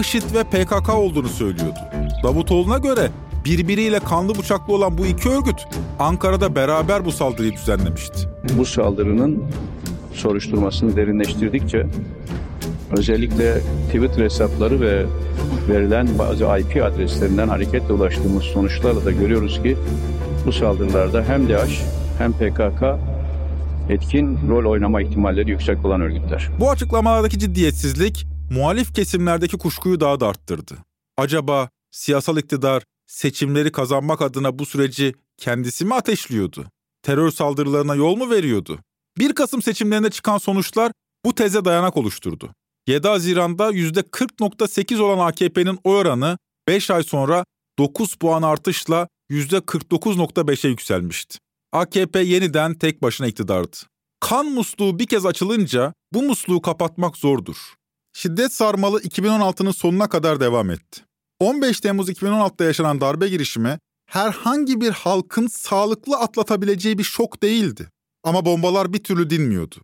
IŞİD 0.00 0.22
ve 0.34 0.44
PKK 0.44 0.94
olduğunu 0.94 1.28
söylüyordu. 1.28 1.78
Davutoğlu'na 2.22 2.78
göre 2.78 3.10
birbiriyle 3.44 4.00
kanlı 4.00 4.38
bıçaklı 4.38 4.75
olan 4.75 4.98
bu 4.98 5.06
iki 5.06 5.28
örgüt 5.28 5.66
Ankara'da 5.98 6.54
beraber 6.54 7.04
bu 7.04 7.12
saldırıyı 7.12 7.52
düzenlemişti. 7.52 8.28
Bu 8.58 8.64
saldırının 8.64 9.44
soruşturmasını 10.18 10.96
derinleştirdikçe 10.96 11.87
özellikle 12.98 13.60
Twitter 13.87 14.25
hesapları 14.25 14.80
ve 14.80 15.06
verilen 15.68 16.18
bazı 16.18 16.44
IP 16.44 16.84
adreslerinden 16.84 17.48
hareketle 17.48 17.92
ulaştığımız 17.92 18.42
sonuçlarla 18.42 19.04
da 19.04 19.10
görüyoruz 19.10 19.62
ki 19.62 19.76
bu 20.46 20.52
saldırılarda 20.52 21.25
hem 21.25 21.48
DAEŞ 21.48 21.82
hem 22.18 22.32
PKK 22.32 22.82
etkin 23.90 24.38
rol 24.48 24.70
oynama 24.70 25.02
ihtimalleri 25.02 25.50
yüksek 25.50 25.84
olan 25.84 26.00
örgütler. 26.00 26.48
Bu 26.60 26.70
açıklamalardaki 26.70 27.38
ciddiyetsizlik 27.38 28.26
muhalif 28.50 28.94
kesimlerdeki 28.94 29.58
kuşkuyu 29.58 30.00
daha 30.00 30.20
da 30.20 30.28
arttırdı. 30.28 30.75
Acaba 31.16 31.68
siyasal 31.90 32.37
iktidar 32.38 32.82
seçimleri 33.06 33.72
kazanmak 33.72 34.22
adına 34.22 34.58
bu 34.58 34.66
süreci 34.66 35.14
kendisi 35.37 35.84
mi 35.84 35.94
ateşliyordu? 35.94 36.64
Terör 37.02 37.30
saldırılarına 37.30 37.94
yol 37.94 38.16
mu 38.16 38.30
veriyordu? 38.30 38.78
1 39.18 39.32
Kasım 39.32 39.62
seçimlerinde 39.62 40.10
çıkan 40.10 40.38
sonuçlar 40.38 40.92
bu 41.25 41.34
teze 41.34 41.64
dayanak 41.64 41.96
oluşturdu. 41.96 42.54
7 42.87 43.08
Haziran'da 43.08 43.70
%40.8 43.70 45.00
olan 45.00 45.26
AKP'nin 45.26 45.78
oy 45.84 45.96
oranı 45.96 46.38
5 46.68 46.90
ay 46.90 47.02
sonra 47.02 47.44
9 47.78 48.14
puan 48.14 48.42
artışla 48.42 49.08
%49.5'e 49.30 50.70
yükselmişti. 50.70 51.38
AKP 51.72 52.20
yeniden 52.20 52.75
tek 52.75 53.02
başına 53.02 53.26
iktidardı. 53.26 53.76
Kan 54.20 54.46
musluğu 54.46 54.98
bir 54.98 55.06
kez 55.06 55.26
açılınca 55.26 55.94
bu 56.12 56.22
musluğu 56.22 56.62
kapatmak 56.62 57.16
zordur. 57.16 57.56
Şiddet 58.12 58.52
sarmalı 58.52 59.00
2016'nın 59.00 59.70
sonuna 59.70 60.08
kadar 60.08 60.40
devam 60.40 60.70
etti. 60.70 61.00
15 61.40 61.80
Temmuz 61.80 62.08
2016'da 62.08 62.64
yaşanan 62.64 63.00
darbe 63.00 63.28
girişimi 63.28 63.78
herhangi 64.06 64.80
bir 64.80 64.90
halkın 64.90 65.46
sağlıklı 65.46 66.16
atlatabileceği 66.16 66.98
bir 66.98 67.04
şok 67.04 67.42
değildi. 67.42 67.88
Ama 68.25 68.44
bombalar 68.44 68.92
bir 68.92 69.04
türlü 69.04 69.30
dinmiyordu. 69.30 69.76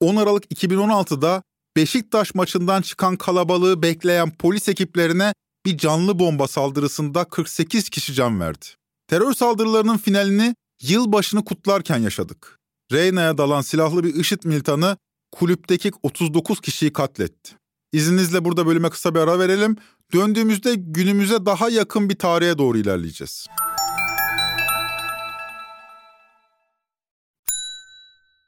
10 0.00 0.16
Aralık 0.16 0.44
2016'da 0.44 1.42
Beşiktaş 1.76 2.34
maçından 2.34 2.82
çıkan 2.82 3.16
kalabalığı 3.16 3.82
bekleyen 3.82 4.30
polis 4.30 4.68
ekiplerine 4.68 5.34
bir 5.66 5.78
canlı 5.78 6.18
bomba 6.18 6.48
saldırısında 6.48 7.24
48 7.24 7.88
kişi 7.88 8.14
can 8.14 8.40
verdi. 8.40 8.66
Terör 9.08 9.32
saldırılarının 9.32 9.98
finalini 9.98 10.54
yılbaşını 10.82 11.44
kutlarken 11.44 11.98
yaşadık. 11.98 12.58
Reyna'ya 12.92 13.38
dalan 13.38 13.60
silahlı 13.60 14.04
bir 14.04 14.14
IŞİD 14.14 14.44
militanı 14.44 14.96
kulüpteki 15.32 15.90
39 16.02 16.60
kişiyi 16.60 16.92
katletti. 16.92 17.52
İzninizle 17.92 18.44
burada 18.44 18.66
bölüme 18.66 18.90
kısa 18.90 19.14
bir 19.14 19.20
ara 19.20 19.38
verelim. 19.38 19.76
Döndüğümüzde 20.12 20.74
günümüze 20.74 21.46
daha 21.46 21.68
yakın 21.68 22.08
bir 22.08 22.14
tarihe 22.14 22.58
doğru 22.58 22.78
ilerleyeceğiz. 22.78 23.46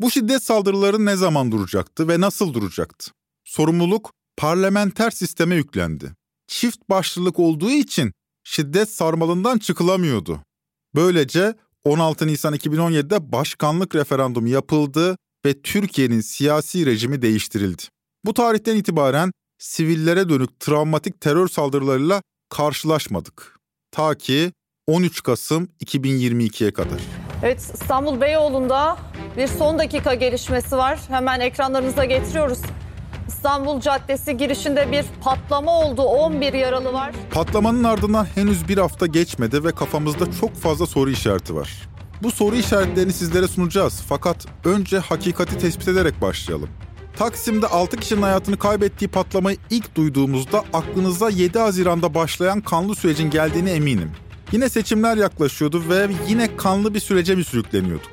Bu 0.00 0.10
şiddet 0.10 0.42
saldırıları 0.42 1.04
ne 1.04 1.16
zaman 1.16 1.52
duracaktı 1.52 2.08
ve 2.08 2.20
nasıl 2.20 2.54
duracaktı? 2.54 3.10
Sorumluluk 3.44 4.12
parlamenter 4.36 5.10
sisteme 5.10 5.54
yüklendi. 5.54 6.14
Çift 6.46 6.78
başlılık 6.90 7.38
olduğu 7.38 7.70
için 7.70 8.12
şiddet 8.44 8.90
sarmalından 8.90 9.58
çıkılamıyordu. 9.58 10.40
Böylece 10.94 11.54
16 11.84 12.26
Nisan 12.26 12.54
2017'de 12.54 13.32
başkanlık 13.32 13.94
referandumu 13.94 14.48
yapıldı 14.48 15.16
ve 15.46 15.62
Türkiye'nin 15.62 16.20
siyasi 16.20 16.86
rejimi 16.86 17.22
değiştirildi. 17.22 17.82
Bu 18.24 18.34
tarihten 18.34 18.76
itibaren 18.76 19.32
sivillere 19.58 20.28
dönük 20.28 20.60
travmatik 20.60 21.20
terör 21.20 21.48
saldırılarıyla 21.48 22.22
karşılaşmadık. 22.48 23.58
Ta 23.90 24.14
ki 24.14 24.52
13 24.88 25.22
Kasım 25.22 25.68
2022'ye 25.84 26.72
kadar. 26.72 27.00
Evet 27.42 27.60
İstanbul 27.74 28.20
Beyoğlu'nda 28.20 28.96
bir 29.36 29.46
son 29.46 29.78
dakika 29.78 30.14
gelişmesi 30.14 30.76
var. 30.76 30.98
Hemen 31.08 31.40
ekranlarınıza 31.40 32.04
getiriyoruz. 32.04 32.58
İstanbul 33.28 33.80
Caddesi 33.80 34.36
girişinde 34.36 34.92
bir 34.92 35.04
patlama 35.22 35.80
oldu. 35.80 36.02
11 36.02 36.52
yaralı 36.52 36.92
var. 36.92 37.12
Patlamanın 37.30 37.84
ardından 37.84 38.24
henüz 38.24 38.68
bir 38.68 38.78
hafta 38.78 39.06
geçmedi 39.06 39.64
ve 39.64 39.72
kafamızda 39.72 40.32
çok 40.40 40.54
fazla 40.54 40.86
soru 40.86 41.10
işareti 41.10 41.54
var. 41.54 41.88
Bu 42.22 42.30
soru 42.30 42.56
işaretlerini 42.56 43.12
sizlere 43.12 43.48
sunacağız 43.48 44.02
fakat 44.08 44.46
önce 44.64 44.98
hakikati 44.98 45.58
tespit 45.58 45.88
ederek 45.88 46.20
başlayalım. 46.22 46.68
Taksim'de 47.16 47.66
6 47.66 47.96
kişinin 47.96 48.22
hayatını 48.22 48.58
kaybettiği 48.58 49.08
patlamayı 49.08 49.56
ilk 49.70 49.94
duyduğumuzda 49.96 50.64
aklınıza 50.72 51.30
7 51.30 51.58
Haziran'da 51.58 52.14
başlayan 52.14 52.60
kanlı 52.60 52.94
sürecin 52.94 53.30
geldiğini 53.30 53.70
eminim. 53.70 54.12
Yine 54.52 54.68
seçimler 54.68 55.16
yaklaşıyordu 55.16 55.82
ve 55.88 56.08
yine 56.28 56.56
kanlı 56.56 56.94
bir 56.94 57.00
sürece 57.00 57.34
mi 57.34 57.44
sürükleniyorduk? 57.44 58.10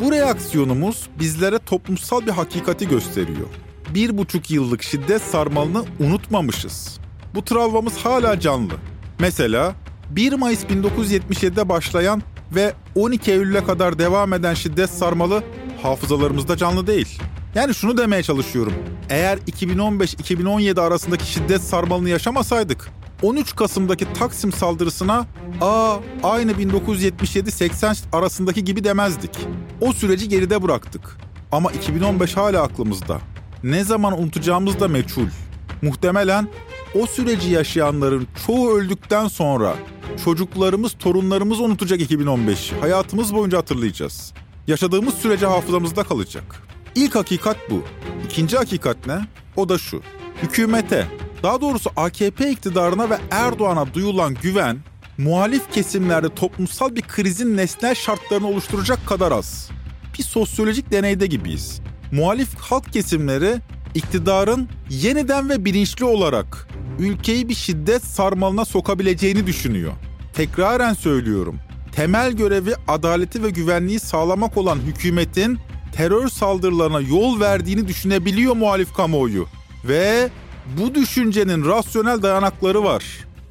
Bu 0.00 0.12
reaksiyonumuz 0.12 1.06
bizlere 1.18 1.58
toplumsal 1.58 2.26
bir 2.26 2.30
hakikati 2.30 2.88
gösteriyor. 2.88 3.46
Bir 3.94 4.18
buçuk 4.18 4.50
yıllık 4.50 4.82
şiddet 4.82 5.22
sarmalını 5.22 5.84
unutmamışız. 6.00 6.98
Bu 7.34 7.44
travmamız 7.44 7.96
hala 7.96 8.40
canlı. 8.40 8.72
Mesela 9.18 9.74
1 10.10 10.32
Mayıs 10.32 10.64
1977'de 10.64 11.68
başlayan 11.68 12.22
ve 12.54 12.72
12 12.94 13.32
Eylül'e 13.32 13.64
kadar 13.64 13.98
devam 13.98 14.32
eden 14.32 14.54
şiddet 14.54 14.90
sarmalı 14.90 15.42
hafızalarımızda 15.82 16.56
canlı 16.56 16.86
değil. 16.86 17.18
Yani 17.54 17.74
şunu 17.74 17.98
demeye 17.98 18.22
çalışıyorum. 18.22 18.74
Eğer 19.10 19.38
2015-2017 19.38 20.80
arasındaki 20.80 21.26
şiddet 21.26 21.62
sarmalını 21.62 22.08
yaşamasaydık 22.08 22.88
13 23.22 23.56
Kasım'daki 23.56 24.12
Taksim 24.12 24.52
saldırısına 24.52 25.26
aa 25.60 25.96
aynı 26.22 26.52
1977-80 26.52 27.96
arasındaki 28.12 28.64
gibi 28.64 28.84
demezdik. 28.84 29.30
O 29.80 29.92
süreci 29.92 30.28
geride 30.28 30.62
bıraktık. 30.62 31.16
Ama 31.52 31.72
2015 31.72 32.36
hala 32.36 32.62
aklımızda. 32.62 33.20
Ne 33.64 33.84
zaman 33.84 34.20
unutacağımız 34.20 34.80
da 34.80 34.88
meçhul. 34.88 35.26
Muhtemelen 35.82 36.48
o 36.94 37.06
süreci 37.06 37.50
yaşayanların 37.50 38.26
çoğu 38.46 38.70
öldükten 38.78 39.28
sonra 39.28 39.74
çocuklarımız, 40.24 40.92
torunlarımız 40.92 41.60
unutacak 41.60 42.00
2015'i. 42.00 42.80
Hayatımız 42.80 43.34
boyunca 43.34 43.58
hatırlayacağız. 43.58 44.32
Yaşadığımız 44.66 45.14
sürece 45.14 45.46
hafızamızda 45.46 46.02
kalacak. 46.04 46.62
İlk 46.94 47.14
hakikat 47.14 47.56
bu. 47.70 47.82
İkinci 48.24 48.56
hakikat 48.56 49.06
ne? 49.06 49.26
O 49.56 49.68
da 49.68 49.78
şu. 49.78 50.02
Hükümete, 50.42 51.06
daha 51.46 51.60
doğrusu 51.60 51.90
AKP 51.96 52.50
iktidarına 52.50 53.10
ve 53.10 53.18
Erdoğan'a 53.30 53.94
duyulan 53.94 54.34
güven, 54.34 54.78
muhalif 55.18 55.72
kesimlerde 55.72 56.34
toplumsal 56.34 56.96
bir 56.96 57.02
krizin 57.02 57.56
nesnel 57.56 57.94
şartlarını 57.94 58.46
oluşturacak 58.46 59.06
kadar 59.06 59.32
az. 59.32 59.70
Bir 60.18 60.22
sosyolojik 60.22 60.90
deneyde 60.90 61.26
gibiyiz. 61.26 61.80
Muhalif 62.12 62.54
halk 62.58 62.92
kesimleri 62.92 63.56
iktidarın 63.94 64.68
yeniden 64.90 65.48
ve 65.48 65.64
bilinçli 65.64 66.04
olarak 66.04 66.68
ülkeyi 66.98 67.48
bir 67.48 67.54
şiddet 67.54 68.04
sarmalına 68.04 68.64
sokabileceğini 68.64 69.46
düşünüyor. 69.46 69.92
Tekraren 70.34 70.94
söylüyorum. 70.94 71.58
Temel 71.92 72.32
görevi 72.32 72.74
adaleti 72.88 73.42
ve 73.42 73.50
güvenliği 73.50 74.00
sağlamak 74.00 74.56
olan 74.56 74.76
hükümetin 74.76 75.58
terör 75.92 76.28
saldırılarına 76.28 77.00
yol 77.00 77.40
verdiğini 77.40 77.88
düşünebiliyor 77.88 78.56
muhalif 78.56 78.94
kamuoyu. 78.94 79.46
Ve 79.84 80.30
bu 80.78 80.94
düşüncenin 80.94 81.64
rasyonel 81.64 82.22
dayanakları 82.22 82.84
var. 82.84 83.04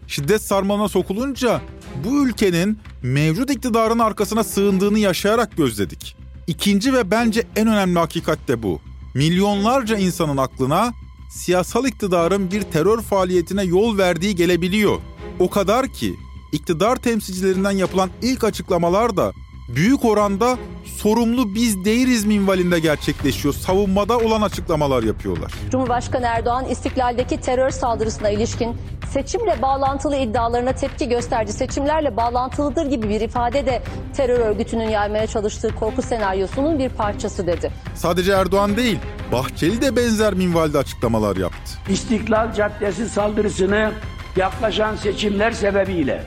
Şiddet 0.08 0.42
sarmalına 0.42 0.88
sokulunca 0.88 1.62
bu 2.04 2.28
ülkenin 2.28 2.80
mevcut 3.02 3.52
iktidarın 3.52 4.00
arkasına 4.00 4.44
sığındığını 4.44 5.00
yaşayarak 5.00 5.58
gözledik. 5.58 6.18
İkinci 6.48 6.94
ve 6.94 7.12
bence 7.12 7.44
en 7.56 7.68
önemli 7.68 8.00
hakikat 8.00 8.48
de 8.48 8.64
bu. 8.64 8.80
Milyonlarca 9.14 9.98
insanın 9.98 10.38
aklına 10.38 10.94
siyasal 11.32 11.86
iktidarın 11.86 12.52
bir 12.52 12.62
terör 12.62 13.02
faaliyetine 13.02 13.64
yol 13.64 13.98
verdiği 13.98 14.36
gelebiliyor. 14.36 15.00
O 15.40 15.50
kadar 15.50 15.94
ki 15.94 16.16
iktidar 16.52 16.96
temsilcilerinden 16.96 17.72
yapılan 17.72 18.10
ilk 18.22 18.44
açıklamalar 18.44 19.18
da 19.18 19.32
büyük 19.70 20.06
oranda 20.06 20.58
sorumlu 20.86 21.56
biz 21.56 21.86
değiliz 21.86 22.26
minvalinde 22.26 22.80
gerçekleşiyor. 22.80 23.54
Savunmada 23.54 24.18
olan 24.18 24.42
açıklamalar 24.42 25.04
yapıyorlar. 25.04 25.52
Cumhurbaşkanı 25.72 26.26
Erdoğan 26.26 26.66
istiklaldeki 26.66 27.42
terör 27.42 27.70
saldırısına 27.70 28.30
ilişkin 28.30 28.76
seçimle 29.10 29.62
bağlantılı 29.62 30.16
iddialarına 30.16 30.74
tepki 30.74 31.10
gösterdi. 31.10 31.54
Seçimlerle 31.54 32.18
bağlantılıdır 32.18 32.86
gibi 32.86 33.10
bir 33.10 33.22
ifade 33.22 33.66
de 33.66 33.82
terör 34.18 34.40
örgütünün 34.40 34.90
yaymaya 34.90 35.28
çalıştığı 35.28 35.76
korku 35.76 36.02
senaryosunun 36.02 36.80
bir 36.80 36.90
parçası 36.90 37.48
dedi. 37.48 37.72
Sadece 37.96 38.32
Erdoğan 38.32 38.78
değil, 38.78 39.00
Bahçeli 39.32 39.82
de 39.82 39.96
benzer 39.96 40.34
minvalde 40.34 40.78
açıklamalar 40.78 41.38
yaptı. 41.38 41.72
İstiklal 41.90 42.54
Caddesi 42.54 43.10
saldırısını 43.10 43.92
yaklaşan 44.36 44.96
seçimler 44.96 45.52
sebebiyle 45.52 46.24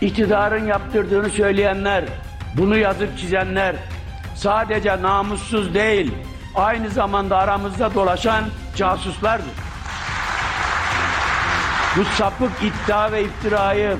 iktidarın 0.00 0.66
yaptırdığını 0.66 1.30
söyleyenler, 1.30 2.04
bunu 2.56 2.76
yazıp 2.76 3.18
çizenler 3.18 3.76
sadece 4.36 5.02
namussuz 5.02 5.74
değil, 5.74 6.12
aynı 6.54 6.90
zamanda 6.90 7.36
aramızda 7.36 7.94
dolaşan 7.94 8.44
casuslardır. 8.76 9.52
Bu 11.96 12.04
sapık 12.04 12.50
iddia 12.62 13.12
ve 13.12 13.24
iftirayı 13.24 13.96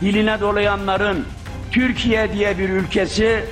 diline 0.00 0.40
dolayanların 0.40 1.24
Türkiye 1.72 2.32
diye 2.32 2.58
bir 2.58 2.68
ülkesi, 2.68 3.44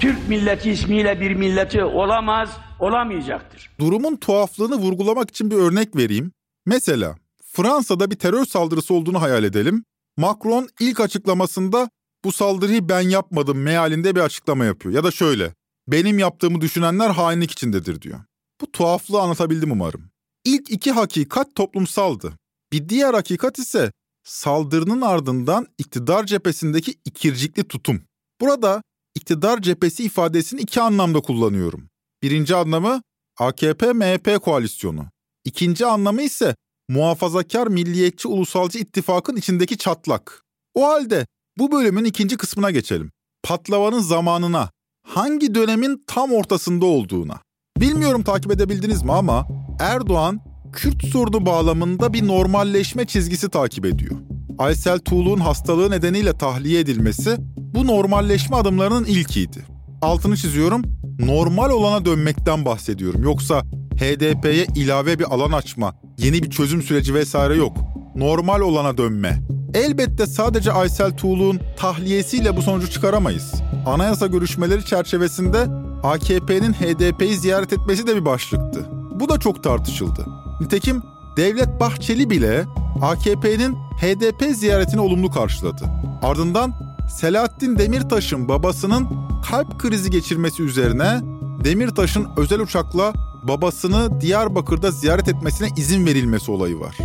Türk 0.00 0.28
milleti 0.28 0.70
ismiyle 0.70 1.20
bir 1.20 1.34
milleti 1.34 1.84
olamaz, 1.84 2.50
olamayacaktır. 2.80 3.70
Durumun 3.80 4.16
tuhaflığını 4.16 4.76
vurgulamak 4.76 5.30
için 5.30 5.50
bir 5.50 5.56
örnek 5.56 5.96
vereyim. 5.96 6.32
Mesela 6.66 7.16
Fransa'da 7.52 8.10
bir 8.10 8.16
terör 8.16 8.44
saldırısı 8.44 8.94
olduğunu 8.94 9.22
hayal 9.22 9.44
edelim. 9.44 9.84
Macron 10.16 10.68
ilk 10.80 11.00
açıklamasında 11.00 11.90
bu 12.24 12.32
saldırıyı 12.32 12.88
ben 12.88 13.00
yapmadım 13.00 13.62
mealinde 13.62 14.16
bir 14.16 14.20
açıklama 14.20 14.64
yapıyor. 14.64 14.94
Ya 14.94 15.04
da 15.04 15.10
şöyle, 15.10 15.54
benim 15.88 16.18
yaptığımı 16.18 16.60
düşünenler 16.60 17.10
hainlik 17.10 17.50
içindedir 17.50 18.02
diyor. 18.02 18.20
Bu 18.60 18.72
tuhaflığı 18.72 19.20
anlatabildim 19.20 19.72
umarım. 19.72 20.10
İlk 20.44 20.70
iki 20.70 20.92
hakikat 20.92 21.54
toplumsaldı. 21.54 22.32
Bir 22.72 22.88
diğer 22.88 23.14
hakikat 23.14 23.58
ise 23.58 23.92
saldırının 24.24 25.00
ardından 25.00 25.66
iktidar 25.78 26.26
cephesindeki 26.26 26.94
ikircikli 27.04 27.68
tutum. 27.68 28.02
Burada 28.40 28.82
iktidar 29.14 29.62
cephesi 29.62 30.04
ifadesini 30.04 30.60
iki 30.60 30.80
anlamda 30.80 31.20
kullanıyorum. 31.20 31.88
Birinci 32.22 32.56
anlamı 32.56 33.02
AKP-MHP 33.38 34.38
koalisyonu. 34.38 35.06
İkinci 35.44 35.86
anlamı 35.86 36.22
ise 36.22 36.54
muhafazakar 36.88 37.66
milliyetçi 37.66 38.28
ulusalcı 38.28 38.78
ittifakın 38.78 39.36
içindeki 39.36 39.78
çatlak. 39.78 40.44
O 40.74 40.88
halde 40.88 41.26
bu 41.58 41.72
bölümün 41.72 42.04
ikinci 42.04 42.36
kısmına 42.36 42.70
geçelim. 42.70 43.10
Patlamanın 43.42 44.00
zamanına, 44.00 44.70
hangi 45.06 45.54
dönemin 45.54 46.04
tam 46.06 46.32
ortasında 46.32 46.86
olduğuna. 46.86 47.40
Bilmiyorum 47.80 48.22
takip 48.22 48.52
edebildiniz 48.52 49.02
mi 49.02 49.12
ama 49.12 49.46
Erdoğan 49.80 50.40
Kürt 50.72 51.06
sorunu 51.06 51.46
bağlamında 51.46 52.12
bir 52.12 52.26
normalleşme 52.26 53.06
çizgisi 53.06 53.48
takip 53.48 53.86
ediyor. 53.86 54.16
Aysel 54.58 54.98
Tuğlu'nun 54.98 55.40
hastalığı 55.40 55.90
nedeniyle 55.90 56.38
tahliye 56.38 56.80
edilmesi 56.80 57.36
bu 57.56 57.86
normalleşme 57.86 58.56
adımlarının 58.56 59.04
ilkiydi. 59.04 59.64
Altını 60.02 60.36
çiziyorum, 60.36 60.82
normal 61.18 61.70
olana 61.70 62.04
dönmekten 62.04 62.64
bahsediyorum. 62.64 63.22
Yoksa 63.22 63.62
HDP'ye 63.96 64.66
ilave 64.76 65.18
bir 65.18 65.24
alan 65.24 65.52
açma, 65.52 65.94
yeni 66.18 66.42
bir 66.42 66.50
çözüm 66.50 66.82
süreci 66.82 67.14
vesaire 67.14 67.56
yok. 67.56 67.76
Normal 68.16 68.60
olana 68.60 68.98
dönme. 68.98 69.57
Elbette 69.74 70.26
sadece 70.26 70.72
Aysel 70.72 71.16
Tuğlu'nun 71.16 71.60
tahliyesiyle 71.76 72.56
bu 72.56 72.62
sonucu 72.62 72.90
çıkaramayız. 72.90 73.54
Anayasa 73.86 74.26
görüşmeleri 74.26 74.84
çerçevesinde 74.84 75.66
AKP'nin 76.02 76.72
HDP'yi 76.72 77.36
ziyaret 77.36 77.72
etmesi 77.72 78.06
de 78.06 78.16
bir 78.16 78.24
başlıktı. 78.24 78.86
Bu 79.20 79.28
da 79.28 79.38
çok 79.38 79.64
tartışıldı. 79.64 80.26
Nitekim 80.60 81.02
Devlet 81.36 81.80
Bahçeli 81.80 82.30
bile 82.30 82.64
AKP'nin 83.02 83.74
HDP 83.74 84.56
ziyaretini 84.56 85.00
olumlu 85.00 85.30
karşıladı. 85.30 85.84
Ardından 86.22 86.74
Selahattin 87.20 87.78
Demirtaş'ın 87.78 88.48
babasının 88.48 89.08
kalp 89.50 89.78
krizi 89.78 90.10
geçirmesi 90.10 90.62
üzerine 90.62 91.20
Demirtaş'ın 91.64 92.26
özel 92.36 92.60
uçakla 92.60 93.12
babasını 93.42 94.20
Diyarbakır'da 94.20 94.90
ziyaret 94.90 95.28
etmesine 95.28 95.68
izin 95.76 96.06
verilmesi 96.06 96.50
olayı 96.50 96.80
var. 96.80 96.96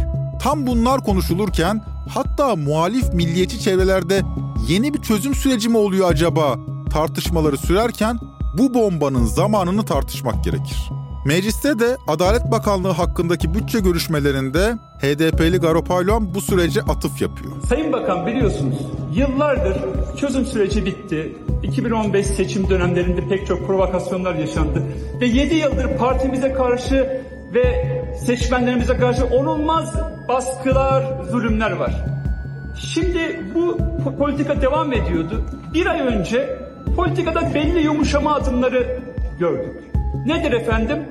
Tam 0.44 0.68
bunlar 0.68 1.04
konuşulurken 1.04 1.82
hatta 2.10 2.56
muhalif 2.56 3.14
milliyetçi 3.14 3.60
çevrelerde 3.60 4.22
yeni 4.68 4.94
bir 4.94 5.02
çözüm 5.02 5.36
süreci 5.36 5.70
mi 5.70 5.78
oluyor 5.78 6.12
acaba 6.12 6.56
tartışmaları 6.94 7.58
sürerken 7.58 8.20
bu 8.58 8.74
bombanın 8.74 9.26
zamanını 9.26 9.86
tartışmak 9.86 10.44
gerekir. 10.44 10.90
Mecliste 11.26 11.80
de 11.80 11.98
Adalet 12.08 12.52
Bakanlığı 12.52 12.92
hakkındaki 12.92 13.54
bütçe 13.54 13.80
görüşmelerinde 13.80 14.78
HDP'li 15.02 15.58
Garopaylan 15.58 16.34
bu 16.34 16.42
sürece 16.42 16.82
atıf 16.82 17.22
yapıyor. 17.22 17.52
Sayın 17.70 17.94
Bakan 17.94 18.26
biliyorsunuz 18.28 18.78
yıllardır 19.14 19.78
çözüm 20.18 20.46
süreci 20.46 20.86
bitti. 20.86 21.38
2015 21.64 22.26
seçim 22.26 22.70
dönemlerinde 22.70 23.28
pek 23.30 23.48
çok 23.48 23.68
provokasyonlar 23.68 24.36
yaşandı. 24.36 24.84
Ve 25.22 25.26
7 25.26 25.56
yıldır 25.56 25.98
partimize 25.98 26.54
karşı 26.54 27.24
ve 27.54 27.93
seçmenlerimize 28.18 28.98
karşı 28.98 29.26
onulmaz 29.26 29.96
baskılar, 30.28 31.04
zulümler 31.32 31.72
var. 31.72 31.94
Şimdi 32.78 33.42
bu 33.56 33.78
politika 34.18 34.62
devam 34.62 34.94
ediyordu. 34.94 35.46
Bir 35.74 35.86
ay 35.86 36.00
önce 36.00 36.60
politikada 36.96 37.54
belli 37.54 37.80
yumuşama 37.80 38.36
adımları 38.36 39.00
gördük. 39.40 39.84
Nedir 40.26 40.52
efendim? 40.52 41.06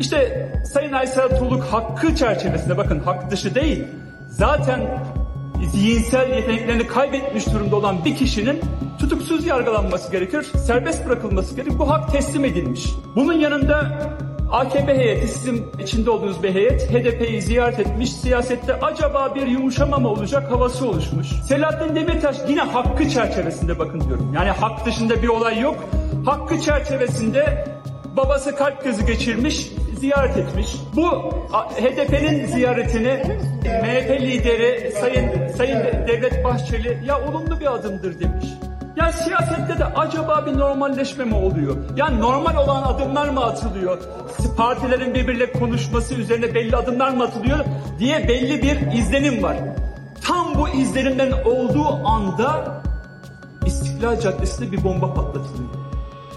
İşte 0.00 0.48
Sayın 0.64 0.92
Aysel 0.92 1.38
Tuğluk 1.38 1.64
hakkı 1.64 2.14
çerçevesinde 2.14 2.76
bakın 2.76 3.00
hak 3.00 3.30
dışı 3.30 3.54
değil. 3.54 3.84
Zaten 4.28 4.80
zihinsel 5.72 6.30
yeteneklerini 6.30 6.86
kaybetmiş 6.86 7.46
durumda 7.46 7.76
olan 7.76 8.04
bir 8.04 8.16
kişinin 8.16 8.60
tutuksuz 8.98 9.46
yargılanması 9.46 10.12
gerekir, 10.12 10.42
serbest 10.42 11.06
bırakılması 11.06 11.56
gerekir. 11.56 11.78
Bu 11.78 11.90
hak 11.90 12.12
teslim 12.12 12.44
edilmiş. 12.44 12.86
Bunun 13.16 13.32
yanında 13.32 13.98
AKP 14.52 14.94
heyeti 14.94 15.28
sizin 15.28 15.66
içinde 15.78 16.10
olduğunuz 16.10 16.42
bir 16.42 16.54
heyet 16.54 16.90
HDP'yi 16.90 17.42
ziyaret 17.42 17.78
etmiş. 17.78 18.12
Siyasette 18.12 18.74
acaba 18.74 19.34
bir 19.34 19.46
yumuşama 19.46 19.98
mı 19.98 20.08
olacak 20.08 20.50
havası 20.50 20.88
oluşmuş. 20.88 21.26
Selahattin 21.26 21.96
Demirtaş 21.96 22.36
yine 22.48 22.60
hakkı 22.60 23.08
çerçevesinde 23.08 23.78
bakın 23.78 24.00
diyorum. 24.00 24.32
Yani 24.34 24.50
hak 24.50 24.86
dışında 24.86 25.22
bir 25.22 25.28
olay 25.28 25.60
yok. 25.60 25.76
Hakkı 26.24 26.60
çerçevesinde 26.60 27.64
babası 28.16 28.56
kalp 28.56 28.82
krizi 28.82 29.06
geçirmiş, 29.06 29.72
ziyaret 30.00 30.36
etmiş. 30.36 30.76
Bu 30.96 31.06
HDP'nin 31.52 32.46
ziyaretini 32.46 33.22
MHP 33.82 34.20
lideri 34.20 34.92
Sayın 35.00 35.48
Sayın 35.56 35.78
Devlet 36.08 36.44
Bahçeli 36.44 37.02
ya 37.06 37.28
olumlu 37.28 37.60
bir 37.60 37.74
adımdır 37.74 38.20
demiş. 38.20 38.46
Ya 38.96 39.12
siyasette 39.12 39.78
de 39.78 39.84
acaba 39.84 40.46
bir 40.46 40.58
normalleşme 40.58 41.24
mi 41.24 41.34
oluyor? 41.34 41.76
Yani 41.96 42.20
normal 42.20 42.56
olan 42.56 42.82
adımlar 42.82 43.28
mı 43.28 43.44
atılıyor? 43.44 43.98
Partilerin 44.56 45.14
birbiriyle 45.14 45.52
konuşması 45.52 46.14
üzerine 46.14 46.54
belli 46.54 46.76
adımlar 46.76 47.10
mı 47.10 47.24
atılıyor 47.24 47.58
diye 47.98 48.28
belli 48.28 48.62
bir 48.62 48.92
izlenim 48.98 49.42
var. 49.42 49.56
Tam 50.24 50.54
bu 50.54 50.68
izlenimden 50.68 51.32
olduğu 51.44 52.08
anda 52.08 52.82
İstiklal 53.66 54.20
Caddesi'nde 54.20 54.72
bir 54.72 54.84
bomba 54.84 55.14
patlatılıyor. 55.14 55.70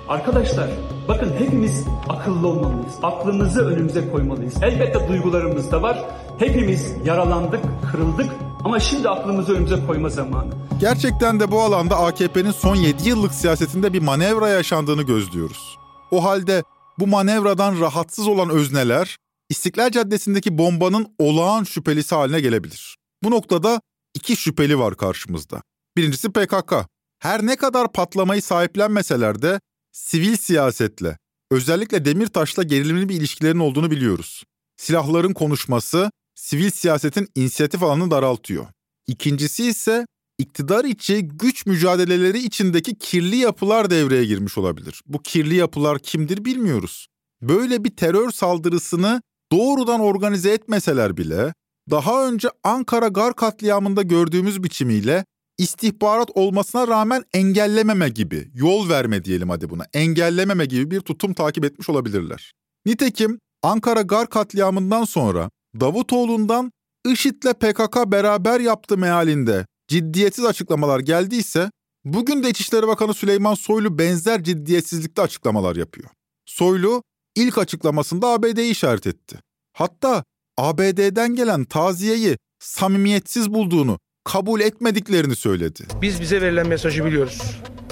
Arkadaşlar 0.10 0.68
bakın 1.08 1.32
hepimiz 1.39 1.86
akıllı 2.10 2.48
olmalıyız. 2.48 2.96
Aklımızı 3.04 3.68
önümüze 3.68 4.12
koymalıyız. 4.12 4.63
Elbette 4.63 5.08
duygularımız 5.08 5.72
da 5.72 5.82
var. 5.82 6.04
Hepimiz 6.39 6.96
yaralandık, 7.06 7.62
kırıldık 7.91 8.30
ama 8.65 8.80
şimdi 8.80 9.10
aklımızı 9.10 9.54
önümüze 9.54 9.86
koyma 9.88 10.10
zamanı. 10.10 10.54
Gerçekten 10.80 11.39
de 11.39 11.51
bu 11.51 11.62
alanda 11.62 11.97
AKP'nin 11.97 12.51
son 12.51 12.75
7 12.75 13.10
yıllık 13.10 13.34
siyasetinde 13.34 13.93
bir 13.93 14.01
manevra 14.01 14.49
yaşandığını 14.49 15.04
gözlüyoruz. 15.04 15.78
O 16.12 16.23
halde 16.23 16.63
bu 16.99 17.08
manevradan 17.08 17.80
rahatsız 17.80 18.28
olan 18.28 18.49
özneler 18.49 19.17
İstiklal 19.49 19.91
Caddesi'ndeki 19.91 20.58
bombanın 20.58 21.15
olağan 21.19 21.63
şüphelisi 21.63 22.15
haline 22.15 22.41
gelebilir. 22.41 22.95
Bu 23.23 23.32
noktada 23.32 23.82
iki 24.13 24.36
şüpheli 24.36 24.80
var 24.80 24.97
karşımızda. 24.97 25.62
Birincisi 25.97 26.32
PKK. 26.32 26.73
Her 27.19 27.45
ne 27.45 27.56
kadar 27.56 27.91
patlamayı 27.91 28.41
sahiplenmeseler 28.41 29.41
de 29.41 29.60
sivil 29.91 30.38
siyasetle, 30.38 31.17
özellikle 31.51 32.06
Demirtaş'la 32.06 32.63
gerilimli 32.63 33.10
bir 33.10 33.15
ilişkilerin 33.15 33.60
olduğunu 33.60 33.91
biliyoruz. 33.91 34.43
Silahların 34.78 35.34
konuşması 35.34 36.12
sivil 36.36 36.69
siyasetin 36.69 37.28
inisiyatif 37.36 37.84
alanını 37.84 38.12
daraltıyor. 38.12 38.67
İkincisi 39.08 39.65
ise 39.65 40.06
iktidar 40.38 40.86
içi 40.86 41.28
güç 41.28 41.65
mücadeleleri 41.65 42.39
içindeki 42.39 42.95
kirli 42.95 43.36
yapılar 43.36 43.89
devreye 43.89 44.26
girmiş 44.26 44.58
olabilir. 44.58 45.02
Bu 45.06 45.21
kirli 45.21 45.56
yapılar 45.56 46.00
kimdir 46.00 46.45
bilmiyoruz. 46.45 47.08
Böyle 47.41 47.84
bir 47.84 47.95
terör 47.95 48.32
saldırısını 48.32 49.21
doğrudan 49.52 50.00
organize 50.00 50.52
etmeseler 50.52 51.17
bile 51.17 51.54
daha 51.91 52.28
önce 52.28 52.50
Ankara 52.63 53.08
Gar 53.08 53.36
katliamında 53.36 54.02
gördüğümüz 54.02 54.63
biçimiyle 54.63 55.26
istihbarat 55.58 56.30
olmasına 56.36 56.88
rağmen 56.88 57.24
engellememe 57.34 58.10
gibi, 58.10 58.52
yol 58.54 58.89
verme 58.89 59.24
diyelim 59.24 59.50
hadi 59.50 59.69
buna, 59.69 59.86
engellememe 59.93 60.65
gibi 60.65 60.91
bir 60.91 61.00
tutum 61.00 61.34
takip 61.34 61.65
etmiş 61.65 61.89
olabilirler. 61.89 62.52
Nitekim 62.86 63.39
Ankara 63.63 64.02
Gar 64.02 64.30
katliamından 64.30 65.04
sonra 65.04 65.50
Davutoğlu'ndan 65.80 66.72
IŞİD'le 67.08 67.54
PKK 67.54 68.12
beraber 68.12 68.60
yaptı 68.60 68.98
mealinde 68.98 69.66
ciddiyetsiz 69.88 70.46
açıklamalar 70.46 71.00
geldiyse, 71.00 71.72
bugün 72.06 72.44
de 72.44 72.50
İçişleri 72.50 72.88
Bakanı 72.88 73.14
Süleyman 73.14 73.54
Soylu 73.54 73.98
benzer 74.00 74.44
ciddiyetsizlikte 74.44 75.22
açıklamalar 75.22 75.76
yapıyor. 75.76 76.10
Soylu 76.46 77.04
ilk 77.36 77.58
açıklamasında 77.58 78.28
ABD'yi 78.28 78.72
işaret 78.72 79.08
etti. 79.08 79.40
Hatta 79.74 80.24
ABD'den 80.58 81.36
gelen 81.36 81.64
taziyeyi 81.66 82.38
samimiyetsiz 82.60 83.54
bulduğunu, 83.54 84.00
kabul 84.24 84.62
etmediklerini 84.62 85.36
söyledi. 85.36 85.84
Biz 86.02 86.22
bize 86.22 86.42
verilen 86.42 86.68
mesajı 86.68 87.06
biliyoruz. 87.06 87.42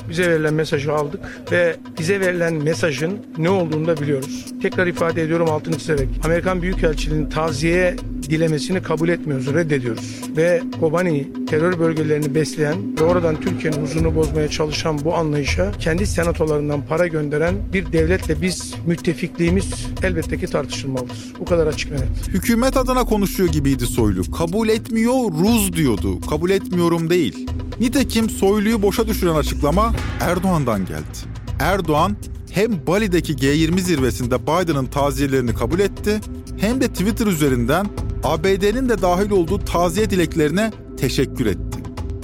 Bize 0.10 0.30
verilen 0.30 0.54
mesajı 0.54 0.94
aldık 0.94 1.20
ve 1.52 1.76
bize 2.00 2.20
verilen 2.20 2.54
mesajın 2.54 3.18
ne 3.38 3.50
olduğunu 3.50 3.88
da 3.88 3.98
biliyoruz. 3.98 4.46
Tekrar 4.62 4.88
ifade 4.88 5.22
ediyorum 5.22 5.50
altını 5.50 5.78
çizerek. 5.78 6.10
Amerikan 6.26 6.62
Büyükelçiliğinin 6.62 7.30
taziye 7.30 7.96
dilemesini 8.30 8.84
kabul 8.84 9.10
etmiyoruz, 9.10 9.54
reddediyoruz. 9.54 10.22
Ve 10.38 10.62
Kobani 10.80 11.28
terör 11.50 11.80
bölgelerini 11.80 12.36
besleyen 12.36 12.98
ve 13.00 13.04
oradan 13.04 13.42
Türkiye'nin 13.42 13.82
huzurunu 13.82 14.16
bozmaya 14.16 14.48
çalışan 14.48 15.06
bu 15.06 15.16
anlayışa 15.16 15.72
kendi 15.80 16.08
senatolarından 16.08 16.82
para 16.86 17.08
gönderen 17.08 17.56
bir 17.74 17.92
devletle 17.92 18.42
biz 18.42 18.74
müttefikliğimiz 18.88 19.88
elbette 20.04 20.38
ki 20.38 20.48
tartışılmalıdır. 20.48 21.18
Bu 21.40 21.46
kadar 21.46 21.68
açık 21.68 21.92
ve 21.92 21.96
net. 21.96 22.28
Hükümet 22.28 22.78
adına 22.78 23.04
konuşuyor 23.04 23.50
gibiydi 23.50 23.86
Soylu. 23.86 24.32
Kabul 24.32 24.70
etmiyor, 24.70 25.14
Ruz 25.14 25.74
diyordu. 25.74 26.22
Kabul 26.30 26.50
etmiyorum 26.50 27.10
değil. 27.10 27.48
Nitekim 27.84 28.30
Soylu'yu 28.30 28.82
boşa 28.82 29.08
düşüren 29.08 29.36
açıklama 29.36 29.94
Erdoğan'dan 30.20 30.86
geldi. 30.86 31.18
Erdoğan 31.60 32.18
hem 32.52 32.88
Bali'deki 32.88 33.34
G20 33.34 33.80
zirvesinde 33.80 34.44
Biden'ın 34.44 34.86
taziyelerini 34.86 35.54
kabul 35.54 35.80
etti 35.80 36.20
hem 36.58 36.82
de 36.82 36.88
Twitter 36.88 37.28
üzerinden 37.28 37.88
ABD'nin 38.24 38.90
de 38.90 39.02
dahil 39.02 39.32
olduğu 39.32 39.60
taziye 39.60 40.10
dileklerine 40.10 40.72
teşekkür 40.98 41.46
etti. 41.46 41.80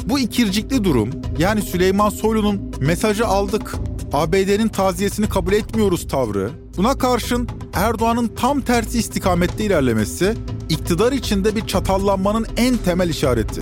Bu 0.05 0.19
ikircikli 0.19 0.83
durum 0.83 1.09
yani 1.39 1.61
Süleyman 1.61 2.09
Soylu'nun 2.09 2.71
mesajı 2.79 3.27
aldık, 3.27 3.75
ABD'nin 4.13 4.67
taziyesini 4.67 5.29
kabul 5.29 5.53
etmiyoruz 5.53 6.07
tavrı, 6.07 6.49
buna 6.77 6.97
karşın 6.97 7.47
Erdoğan'ın 7.73 8.27
tam 8.27 8.61
tersi 8.61 8.99
istikamette 8.99 9.65
ilerlemesi 9.65 10.35
iktidar 10.69 11.11
içinde 11.11 11.55
bir 11.55 11.67
çatallanmanın 11.67 12.45
en 12.57 12.77
temel 12.77 13.09
işareti. 13.09 13.61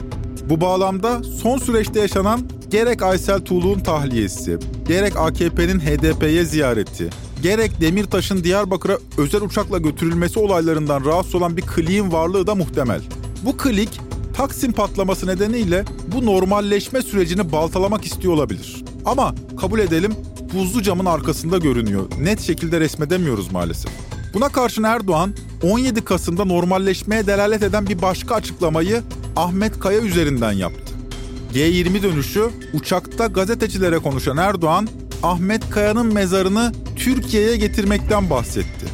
Bu 0.49 0.61
bağlamda 0.61 1.23
son 1.23 1.57
süreçte 1.57 1.99
yaşanan 1.99 2.41
gerek 2.69 3.03
Aysel 3.03 3.39
Tuğlu'nun 3.39 3.79
tahliyesi, 3.79 4.57
gerek 4.87 5.17
AKP'nin 5.17 5.79
HDP'ye 5.79 6.45
ziyareti, 6.45 7.09
gerek 7.43 7.81
Demirtaş'ın 7.81 8.43
Diyarbakır'a 8.43 8.97
özel 9.17 9.41
uçakla 9.41 9.77
götürülmesi 9.77 10.39
olaylarından 10.39 11.05
rahatsız 11.05 11.35
olan 11.35 11.57
bir 11.57 11.61
kliğin 11.61 12.11
varlığı 12.11 12.47
da 12.47 12.55
muhtemel. 12.55 13.01
Bu 13.45 13.57
klik 13.57 13.99
Taksim 14.37 14.71
patlaması 14.71 15.27
nedeniyle 15.27 15.85
bu 16.15 16.25
normalleşme 16.25 17.01
sürecini 17.01 17.51
baltalamak 17.51 18.05
istiyor 18.05 18.33
olabilir. 18.33 18.83
Ama 19.05 19.35
kabul 19.61 19.79
edelim 19.79 20.13
buzlu 20.53 20.81
camın 20.81 21.05
arkasında 21.05 21.57
görünüyor. 21.57 22.05
Net 22.21 22.41
şekilde 22.41 22.79
resmedemiyoruz 22.79 23.51
maalesef. 23.51 23.91
Buna 24.33 24.49
karşın 24.49 24.83
Erdoğan 24.83 25.33
17 25.63 26.05
Kasım'da 26.05 26.45
normalleşmeye 26.45 27.27
delalet 27.27 27.63
eden 27.63 27.87
bir 27.87 28.01
başka 28.01 28.35
açıklamayı 28.35 29.03
Ahmet 29.37 29.79
Kaya 29.79 29.99
üzerinden 29.99 30.51
yaptı. 30.51 30.93
G20 31.53 32.03
dönüşü 32.03 32.49
uçakta 32.73 33.27
gazetecilere 33.27 33.97
konuşan 33.97 34.37
Erdoğan, 34.37 34.87
Ahmet 35.23 35.69
Kaya'nın 35.69 36.13
mezarını 36.13 36.71
Türkiye'ye 36.95 37.57
getirmekten 37.57 38.29
bahsetti. 38.29 38.85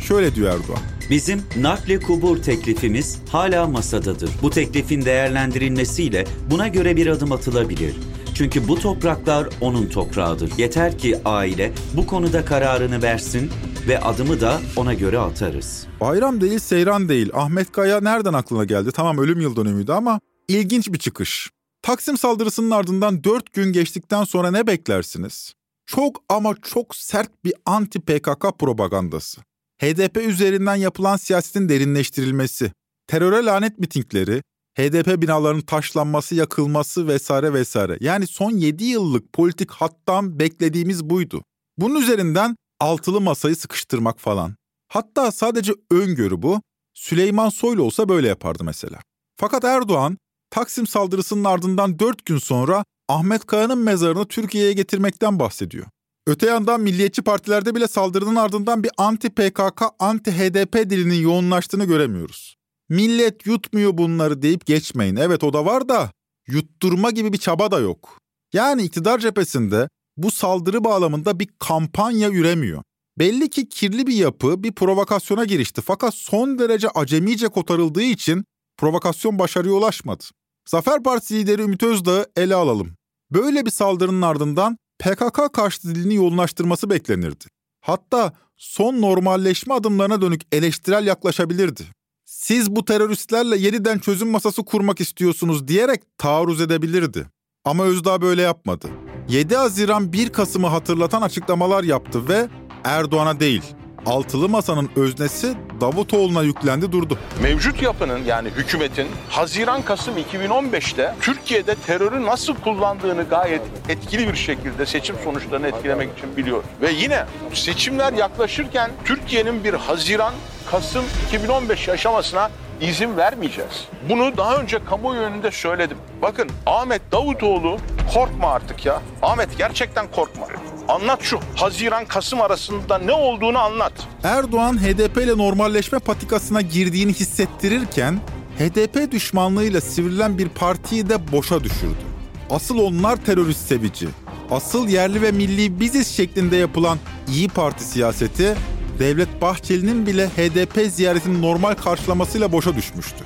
Şöyle 0.00 0.34
diyor 0.34 0.48
Erdoğan. 0.48 0.80
Bizim 1.10 1.42
nakli 1.60 2.00
kubur 2.00 2.42
teklifimiz 2.42 3.18
hala 3.28 3.66
masadadır. 3.66 4.30
Bu 4.42 4.50
teklifin 4.50 5.04
değerlendirilmesiyle 5.04 6.24
buna 6.50 6.68
göre 6.68 6.96
bir 6.96 7.06
adım 7.06 7.32
atılabilir. 7.32 7.96
Çünkü 8.34 8.68
bu 8.68 8.78
topraklar 8.80 9.48
onun 9.60 9.86
toprağıdır. 9.86 10.52
Yeter 10.58 10.98
ki 10.98 11.16
aile 11.24 11.72
bu 11.94 12.06
konuda 12.06 12.44
kararını 12.44 13.02
versin 13.02 13.50
ve 13.88 14.00
adımı 14.00 14.40
da 14.40 14.60
ona 14.76 14.94
göre 14.94 15.18
atarız. 15.18 15.86
Bayram 16.00 16.40
değil, 16.40 16.58
seyran 16.58 17.08
değil. 17.08 17.30
Ahmet 17.34 17.72
Kaya 17.72 18.00
nereden 18.00 18.32
aklına 18.32 18.64
geldi? 18.64 18.92
Tamam 18.92 19.18
ölüm 19.18 19.40
yıl 19.40 19.56
dönümüydü 19.56 19.92
ama 19.92 20.20
ilginç 20.48 20.92
bir 20.92 20.98
çıkış. 20.98 21.50
Taksim 21.82 22.18
saldırısının 22.18 22.70
ardından 22.70 23.24
4 23.24 23.52
gün 23.52 23.72
geçtikten 23.72 24.24
sonra 24.24 24.50
ne 24.50 24.66
beklersiniz? 24.66 25.54
Çok 25.86 26.22
ama 26.28 26.54
çok 26.62 26.96
sert 26.96 27.44
bir 27.44 27.54
anti 27.66 28.00
PKK 28.00 28.58
propagandası. 28.58 29.40
HDP 29.82 30.16
üzerinden 30.16 30.76
yapılan 30.76 31.16
siyasetin 31.16 31.68
derinleştirilmesi, 31.68 32.72
teröre 33.06 33.44
lanet 33.44 33.78
mitingleri, 33.78 34.42
HDP 34.78 35.22
binalarının 35.22 35.60
taşlanması, 35.60 36.34
yakılması 36.34 37.08
vesaire 37.08 37.52
vesaire. 37.52 37.98
Yani 38.00 38.26
son 38.26 38.50
7 38.50 38.84
yıllık 38.84 39.32
politik 39.32 39.70
hattan 39.70 40.38
beklediğimiz 40.38 41.04
buydu. 41.04 41.42
Bunun 41.78 42.00
üzerinden 42.00 42.56
altılı 42.82 43.20
masayı 43.20 43.56
sıkıştırmak 43.56 44.20
falan. 44.20 44.56
Hatta 44.88 45.32
sadece 45.32 45.72
öngörü 45.90 46.42
bu. 46.42 46.60
Süleyman 46.94 47.48
Soylu 47.48 47.82
olsa 47.82 48.08
böyle 48.08 48.28
yapardı 48.28 48.64
mesela. 48.64 48.98
Fakat 49.36 49.64
Erdoğan 49.64 50.18
Taksim 50.50 50.86
saldırısının 50.86 51.44
ardından 51.44 51.98
4 51.98 52.26
gün 52.26 52.38
sonra 52.38 52.84
Ahmet 53.08 53.46
Kaya'nın 53.46 53.78
mezarını 53.78 54.28
Türkiye'ye 54.28 54.72
getirmekten 54.72 55.38
bahsediyor. 55.38 55.86
Öte 56.26 56.46
yandan 56.46 56.80
milliyetçi 56.80 57.22
partilerde 57.22 57.74
bile 57.74 57.88
saldırının 57.88 58.36
ardından 58.36 58.84
bir 58.84 58.90
anti 58.98 59.30
PKK, 59.30 59.82
anti 59.98 60.32
HDP 60.32 60.90
dilinin 60.90 61.22
yoğunlaştığını 61.22 61.84
göremiyoruz. 61.84 62.56
Millet 62.88 63.46
yutmuyor 63.46 63.98
bunları 63.98 64.42
deyip 64.42 64.66
geçmeyin. 64.66 65.16
Evet 65.16 65.44
o 65.44 65.52
da 65.52 65.64
var 65.64 65.88
da 65.88 66.10
yutturma 66.48 67.10
gibi 67.10 67.32
bir 67.32 67.38
çaba 67.38 67.70
da 67.70 67.78
yok. 67.78 68.18
Yani 68.52 68.82
iktidar 68.82 69.18
cephesinde 69.18 69.88
bu 70.16 70.30
saldırı 70.30 70.84
bağlamında 70.84 71.40
bir 71.40 71.48
kampanya 71.58 72.30
üremiyor. 72.30 72.82
Belli 73.18 73.50
ki 73.50 73.68
kirli 73.68 74.06
bir 74.06 74.14
yapı 74.14 74.62
bir 74.62 74.72
provokasyona 74.72 75.44
girişti 75.44 75.80
fakat 75.80 76.14
son 76.14 76.58
derece 76.58 76.88
acemice 76.88 77.48
kotarıldığı 77.48 78.02
için 78.02 78.44
provokasyon 78.76 79.38
başarıya 79.38 79.74
ulaşmadı. 79.74 80.24
Zafer 80.68 81.02
Partisi 81.02 81.34
lideri 81.34 81.62
Ümit 81.62 81.82
Özdağ'ı 81.82 82.26
ele 82.36 82.54
alalım. 82.54 82.94
Böyle 83.30 83.66
bir 83.66 83.70
saldırının 83.70 84.22
ardından 84.22 84.78
PKK 84.98 85.52
karşıtı 85.52 85.94
dilini 85.94 86.14
yoğunlaştırması 86.14 86.90
beklenirdi. 86.90 87.44
Hatta 87.80 88.32
son 88.56 89.00
normalleşme 89.00 89.74
adımlarına 89.74 90.22
dönük 90.22 90.42
eleştirel 90.52 91.06
yaklaşabilirdi. 91.06 91.82
Siz 92.24 92.70
bu 92.70 92.84
teröristlerle 92.84 93.56
yeniden 93.56 93.98
çözüm 93.98 94.28
masası 94.28 94.64
kurmak 94.64 95.00
istiyorsunuz 95.00 95.68
diyerek 95.68 96.02
taarruz 96.18 96.60
edebilirdi. 96.60 97.26
Ama 97.64 97.84
Özdağ 97.84 98.22
böyle 98.22 98.42
yapmadı. 98.42 98.88
7 99.28 99.56
Haziran 99.56 100.12
1 100.12 100.28
Kasım'ı 100.28 100.66
hatırlatan 100.66 101.22
açıklamalar 101.22 101.84
yaptı 101.84 102.28
ve 102.28 102.48
Erdoğan'a 102.84 103.40
değil, 103.40 103.62
altılı 104.06 104.48
masanın 104.48 104.90
öznesi 104.96 105.54
Davutoğlu'na 105.80 106.42
yüklendi 106.42 106.92
durdu. 106.92 107.18
Mevcut 107.42 107.82
yapının 107.82 108.24
yani 108.24 108.48
hükümetin 108.48 109.08
Haziran-Kasım 109.30 110.14
2015'te 110.18 111.14
Türkiye'de 111.20 111.74
terörü 111.74 112.26
nasıl 112.26 112.54
kullandığını 112.54 113.22
gayet 113.22 113.62
etkili 113.88 114.28
bir 114.28 114.36
şekilde 114.36 114.86
seçim 114.86 115.16
sonuçlarını 115.24 115.66
etkilemek 115.66 116.18
için 116.18 116.36
biliyor. 116.36 116.64
Ve 116.80 116.90
yine 116.90 117.24
seçimler 117.54 118.12
yaklaşırken 118.12 118.90
Türkiye'nin 119.04 119.64
bir 119.64 119.74
Haziran-Kasım 119.74 121.04
2015 121.28 121.88
yaşamasına 121.88 122.50
izin 122.82 123.16
vermeyeceğiz. 123.16 123.88
Bunu 124.08 124.36
daha 124.36 124.56
önce 124.56 124.84
kamuoyu 124.84 125.20
önünde 125.20 125.50
söyledim. 125.50 125.96
Bakın 126.22 126.48
Ahmet 126.66 127.12
Davutoğlu 127.12 127.76
korkma 128.14 128.48
artık 128.52 128.86
ya. 128.86 129.02
Ahmet 129.22 129.58
gerçekten 129.58 130.06
korkma. 130.10 130.46
Anlat 130.88 131.18
şu 131.22 131.40
Haziran-Kasım 131.56 132.40
arasında 132.40 132.98
ne 132.98 133.12
olduğunu 133.12 133.58
anlat. 133.58 133.92
Erdoğan 134.24 134.78
HDP 134.78 135.16
ile 135.16 135.38
normalleşme 135.38 135.98
patikasına 135.98 136.60
girdiğini 136.60 137.12
hissettirirken 137.12 138.20
HDP 138.58 139.12
düşmanlığıyla 139.12 139.80
sivrilen 139.80 140.38
bir 140.38 140.48
partiyi 140.48 141.08
de 141.08 141.32
boşa 141.32 141.64
düşürdü. 141.64 142.02
Asıl 142.50 142.78
onlar 142.78 143.16
terörist 143.16 143.68
sevici. 143.68 144.08
Asıl 144.50 144.88
yerli 144.88 145.22
ve 145.22 145.32
milli 145.32 145.80
biziz 145.80 146.16
şeklinde 146.16 146.56
yapılan 146.56 146.98
İyi 147.28 147.48
Parti 147.48 147.84
siyaseti 147.84 148.56
Devlet 148.98 149.40
Bahçeli'nin 149.40 150.06
bile 150.06 150.28
HDP 150.28 150.92
ziyaretini 150.92 151.42
normal 151.42 151.74
karşılamasıyla 151.74 152.52
boşa 152.52 152.76
düşmüştü. 152.76 153.24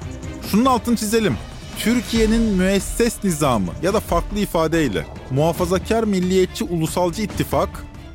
Şunun 0.50 0.64
altını 0.64 0.96
çizelim. 0.96 1.37
Türkiye'nin 1.79 2.42
müesses 2.42 3.24
nizamı 3.24 3.72
ya 3.83 3.94
da 3.94 4.00
farklı 4.00 4.38
ifadeyle 4.38 5.07
muhafazakar 5.31 6.05
milliyetçi 6.05 6.64
ulusalcı 6.64 7.22
ittifak 7.22 7.68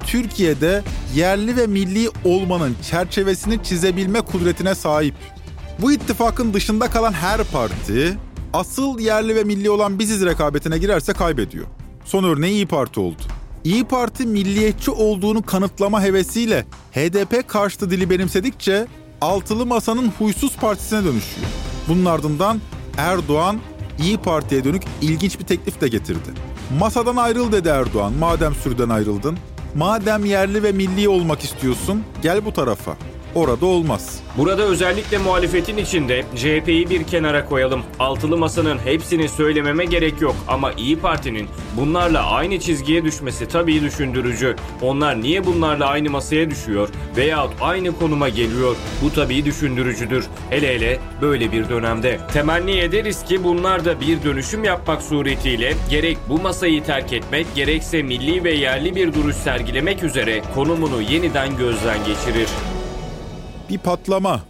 Türkiye'de 0.06 0.84
yerli 1.16 1.58
ve 1.58 1.68
milli 1.68 2.10
olmanın 2.26 2.76
çerçevesini 2.90 3.64
çizebilme 3.64 4.22
kudretine 4.22 4.76
sahip. 4.76 5.16
Bu 5.80 5.92
ittifakın 5.92 6.54
dışında 6.54 6.90
kalan 6.90 7.14
her 7.14 7.44
parti 7.44 8.18
asıl 8.54 9.00
yerli 9.00 9.36
ve 9.36 9.44
milli 9.44 9.70
olan 9.70 10.00
biziz 10.00 10.26
rekabetine 10.26 10.78
girerse 10.78 11.14
kaybediyor. 11.14 11.66
Son 12.06 12.24
örneği 12.24 12.54
İyi 12.54 12.68
Parti 12.68 13.00
oldu. 13.00 13.22
İyi 13.64 13.84
Parti 13.84 14.26
milliyetçi 14.26 14.92
olduğunu 14.92 15.46
kanıtlama 15.46 16.02
hevesiyle 16.02 16.66
HDP 16.92 17.48
karşıtı 17.48 17.90
dili 17.92 18.10
benimsedikçe 18.10 18.88
altılı 19.22 19.66
masanın 19.66 20.08
huysuz 20.08 20.58
partisine 20.58 21.00
dönüşüyor. 21.00 21.48
Bunun 21.88 22.06
ardından 22.06 22.62
Erdoğan 22.98 23.60
İyi 24.00 24.18
Parti'ye 24.18 24.64
dönük 24.64 24.84
ilginç 25.02 25.40
bir 25.40 25.46
teklif 25.46 25.82
de 25.82 25.88
getirdi. 25.88 26.30
Masadan 26.80 27.16
ayrıl 27.16 27.52
dedi 27.52 27.68
Erdoğan 27.68 28.14
madem 28.14 28.56
sürüden 28.56 28.90
ayrıldın. 28.90 29.38
Madem 29.76 30.26
yerli 30.26 30.64
ve 30.64 30.72
milli 30.72 31.10
olmak 31.10 31.44
istiyorsun 31.44 32.04
gel 32.22 32.46
bu 32.46 32.54
tarafa. 32.54 32.98
Orada 33.36 33.66
olmaz. 33.66 34.20
Burada 34.38 34.64
özellikle 34.64 35.18
muhalefetin 35.18 35.78
içinde 35.78 36.24
CHP'yi 36.36 36.90
bir 36.90 37.04
kenara 37.04 37.46
koyalım. 37.46 37.84
Altılı 38.00 38.38
masanın 38.38 38.78
hepsini 38.78 39.30
söylememe 39.30 39.86
gerek 39.86 40.22
yok 40.22 40.36
ama 40.48 40.72
İyi 40.72 41.00
Parti'nin 41.00 41.48
bunlarla 41.78 42.32
aynı 42.32 42.60
çizgiye 42.60 43.04
düşmesi 43.04 43.48
tabii 43.48 43.82
düşündürücü. 43.82 44.56
Onlar 44.82 45.22
niye 45.22 45.46
bunlarla 45.46 45.86
aynı 45.86 46.10
masaya 46.10 46.50
düşüyor 46.50 46.90
veyahut 47.18 47.52
aynı 47.62 48.00
konuma 48.00 48.30
geliyor? 48.30 48.76
Bu 49.04 49.14
tabii 49.14 49.46
düşündürücüdür. 49.46 50.26
Hele 50.50 50.76
hele 50.76 51.00
böyle 51.22 51.52
bir 51.52 51.70
dönemde. 51.70 52.20
Temenni 52.34 52.78
ederiz 52.78 53.24
ki 53.24 53.44
bunlar 53.44 53.86
da 53.86 54.02
bir 54.02 54.24
dönüşüm 54.24 54.64
yapmak 54.64 55.02
suretiyle 55.02 55.74
gerek 55.90 56.18
bu 56.30 56.42
masayı 56.42 56.84
terk 56.84 57.14
etmek 57.14 57.56
gerekse 57.56 58.04
milli 58.04 58.44
ve 58.44 58.52
yerli 58.52 58.96
bir 58.96 59.14
duruş 59.14 59.36
sergilemek 59.36 60.04
üzere 60.04 60.42
konumunu 60.56 61.02
yeniden 61.02 61.58
gözden 61.58 61.98
geçirir. 62.06 62.48
Bir 63.72 63.78
patlama. 63.78 64.46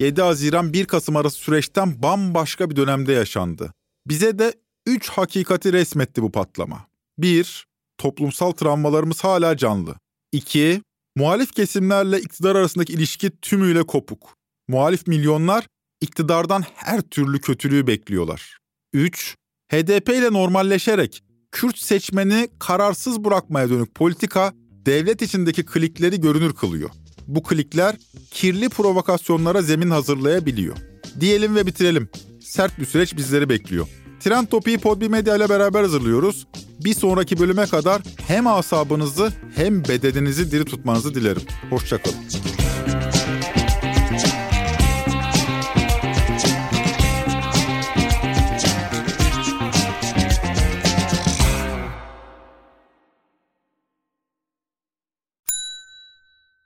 7 0.00 0.22
Haziran 0.22 0.72
1 0.72 0.84
Kasım 0.84 1.16
arası 1.16 1.36
süreçten 1.36 2.02
bambaşka 2.02 2.70
bir 2.70 2.76
dönemde 2.76 3.12
yaşandı. 3.12 3.72
Bize 4.06 4.38
de 4.38 4.54
3 4.86 5.08
hakikati 5.08 5.72
resmetti 5.72 6.22
bu 6.22 6.32
patlama. 6.32 6.86
1. 7.18 7.66
Toplumsal 7.98 8.52
travmalarımız 8.52 9.24
hala 9.24 9.56
canlı. 9.56 9.94
2. 10.32 10.82
Muhalif 11.16 11.52
kesimlerle 11.52 12.20
iktidar 12.20 12.56
arasındaki 12.56 12.92
ilişki 12.92 13.30
tümüyle 13.40 13.82
kopuk. 13.82 14.36
Muhalif 14.68 15.06
milyonlar 15.06 15.66
iktidardan 16.00 16.64
her 16.74 17.00
türlü 17.00 17.40
kötülüğü 17.40 17.86
bekliyorlar. 17.86 18.58
3. 18.92 19.36
HDP 19.72 20.08
ile 20.08 20.32
normalleşerek 20.32 21.24
Kürt 21.52 21.78
seçmeni 21.78 22.48
kararsız 22.58 23.24
bırakmaya 23.24 23.70
dönük 23.70 23.94
politika 23.94 24.52
devlet 24.86 25.22
içindeki 25.22 25.64
klikleri 25.64 26.20
görünür 26.20 26.54
kılıyor. 26.54 26.90
Bu 27.26 27.42
klikler 27.42 27.96
kirli 28.30 28.68
provokasyonlara 28.68 29.62
zemin 29.62 29.90
hazırlayabiliyor. 29.90 30.76
Diyelim 31.20 31.54
ve 31.56 31.66
bitirelim. 31.66 32.08
Sert 32.40 32.78
bir 32.78 32.86
süreç 32.86 33.16
bizleri 33.16 33.48
bekliyor. 33.48 33.86
Trend 34.20 34.46
Topi'yi 34.46 34.78
Podbi 34.78 35.08
Medya 35.08 35.36
ile 35.36 35.48
beraber 35.48 35.82
hazırlıyoruz. 35.82 36.46
Bir 36.84 36.94
sonraki 36.94 37.38
bölüme 37.38 37.66
kadar 37.66 38.02
hem 38.26 38.46
asabınızı 38.46 39.32
hem 39.54 39.84
bedeninizi 39.84 40.50
diri 40.50 40.64
tutmanızı 40.64 41.14
dilerim. 41.14 41.42
Hoşçakalın. 41.70 42.16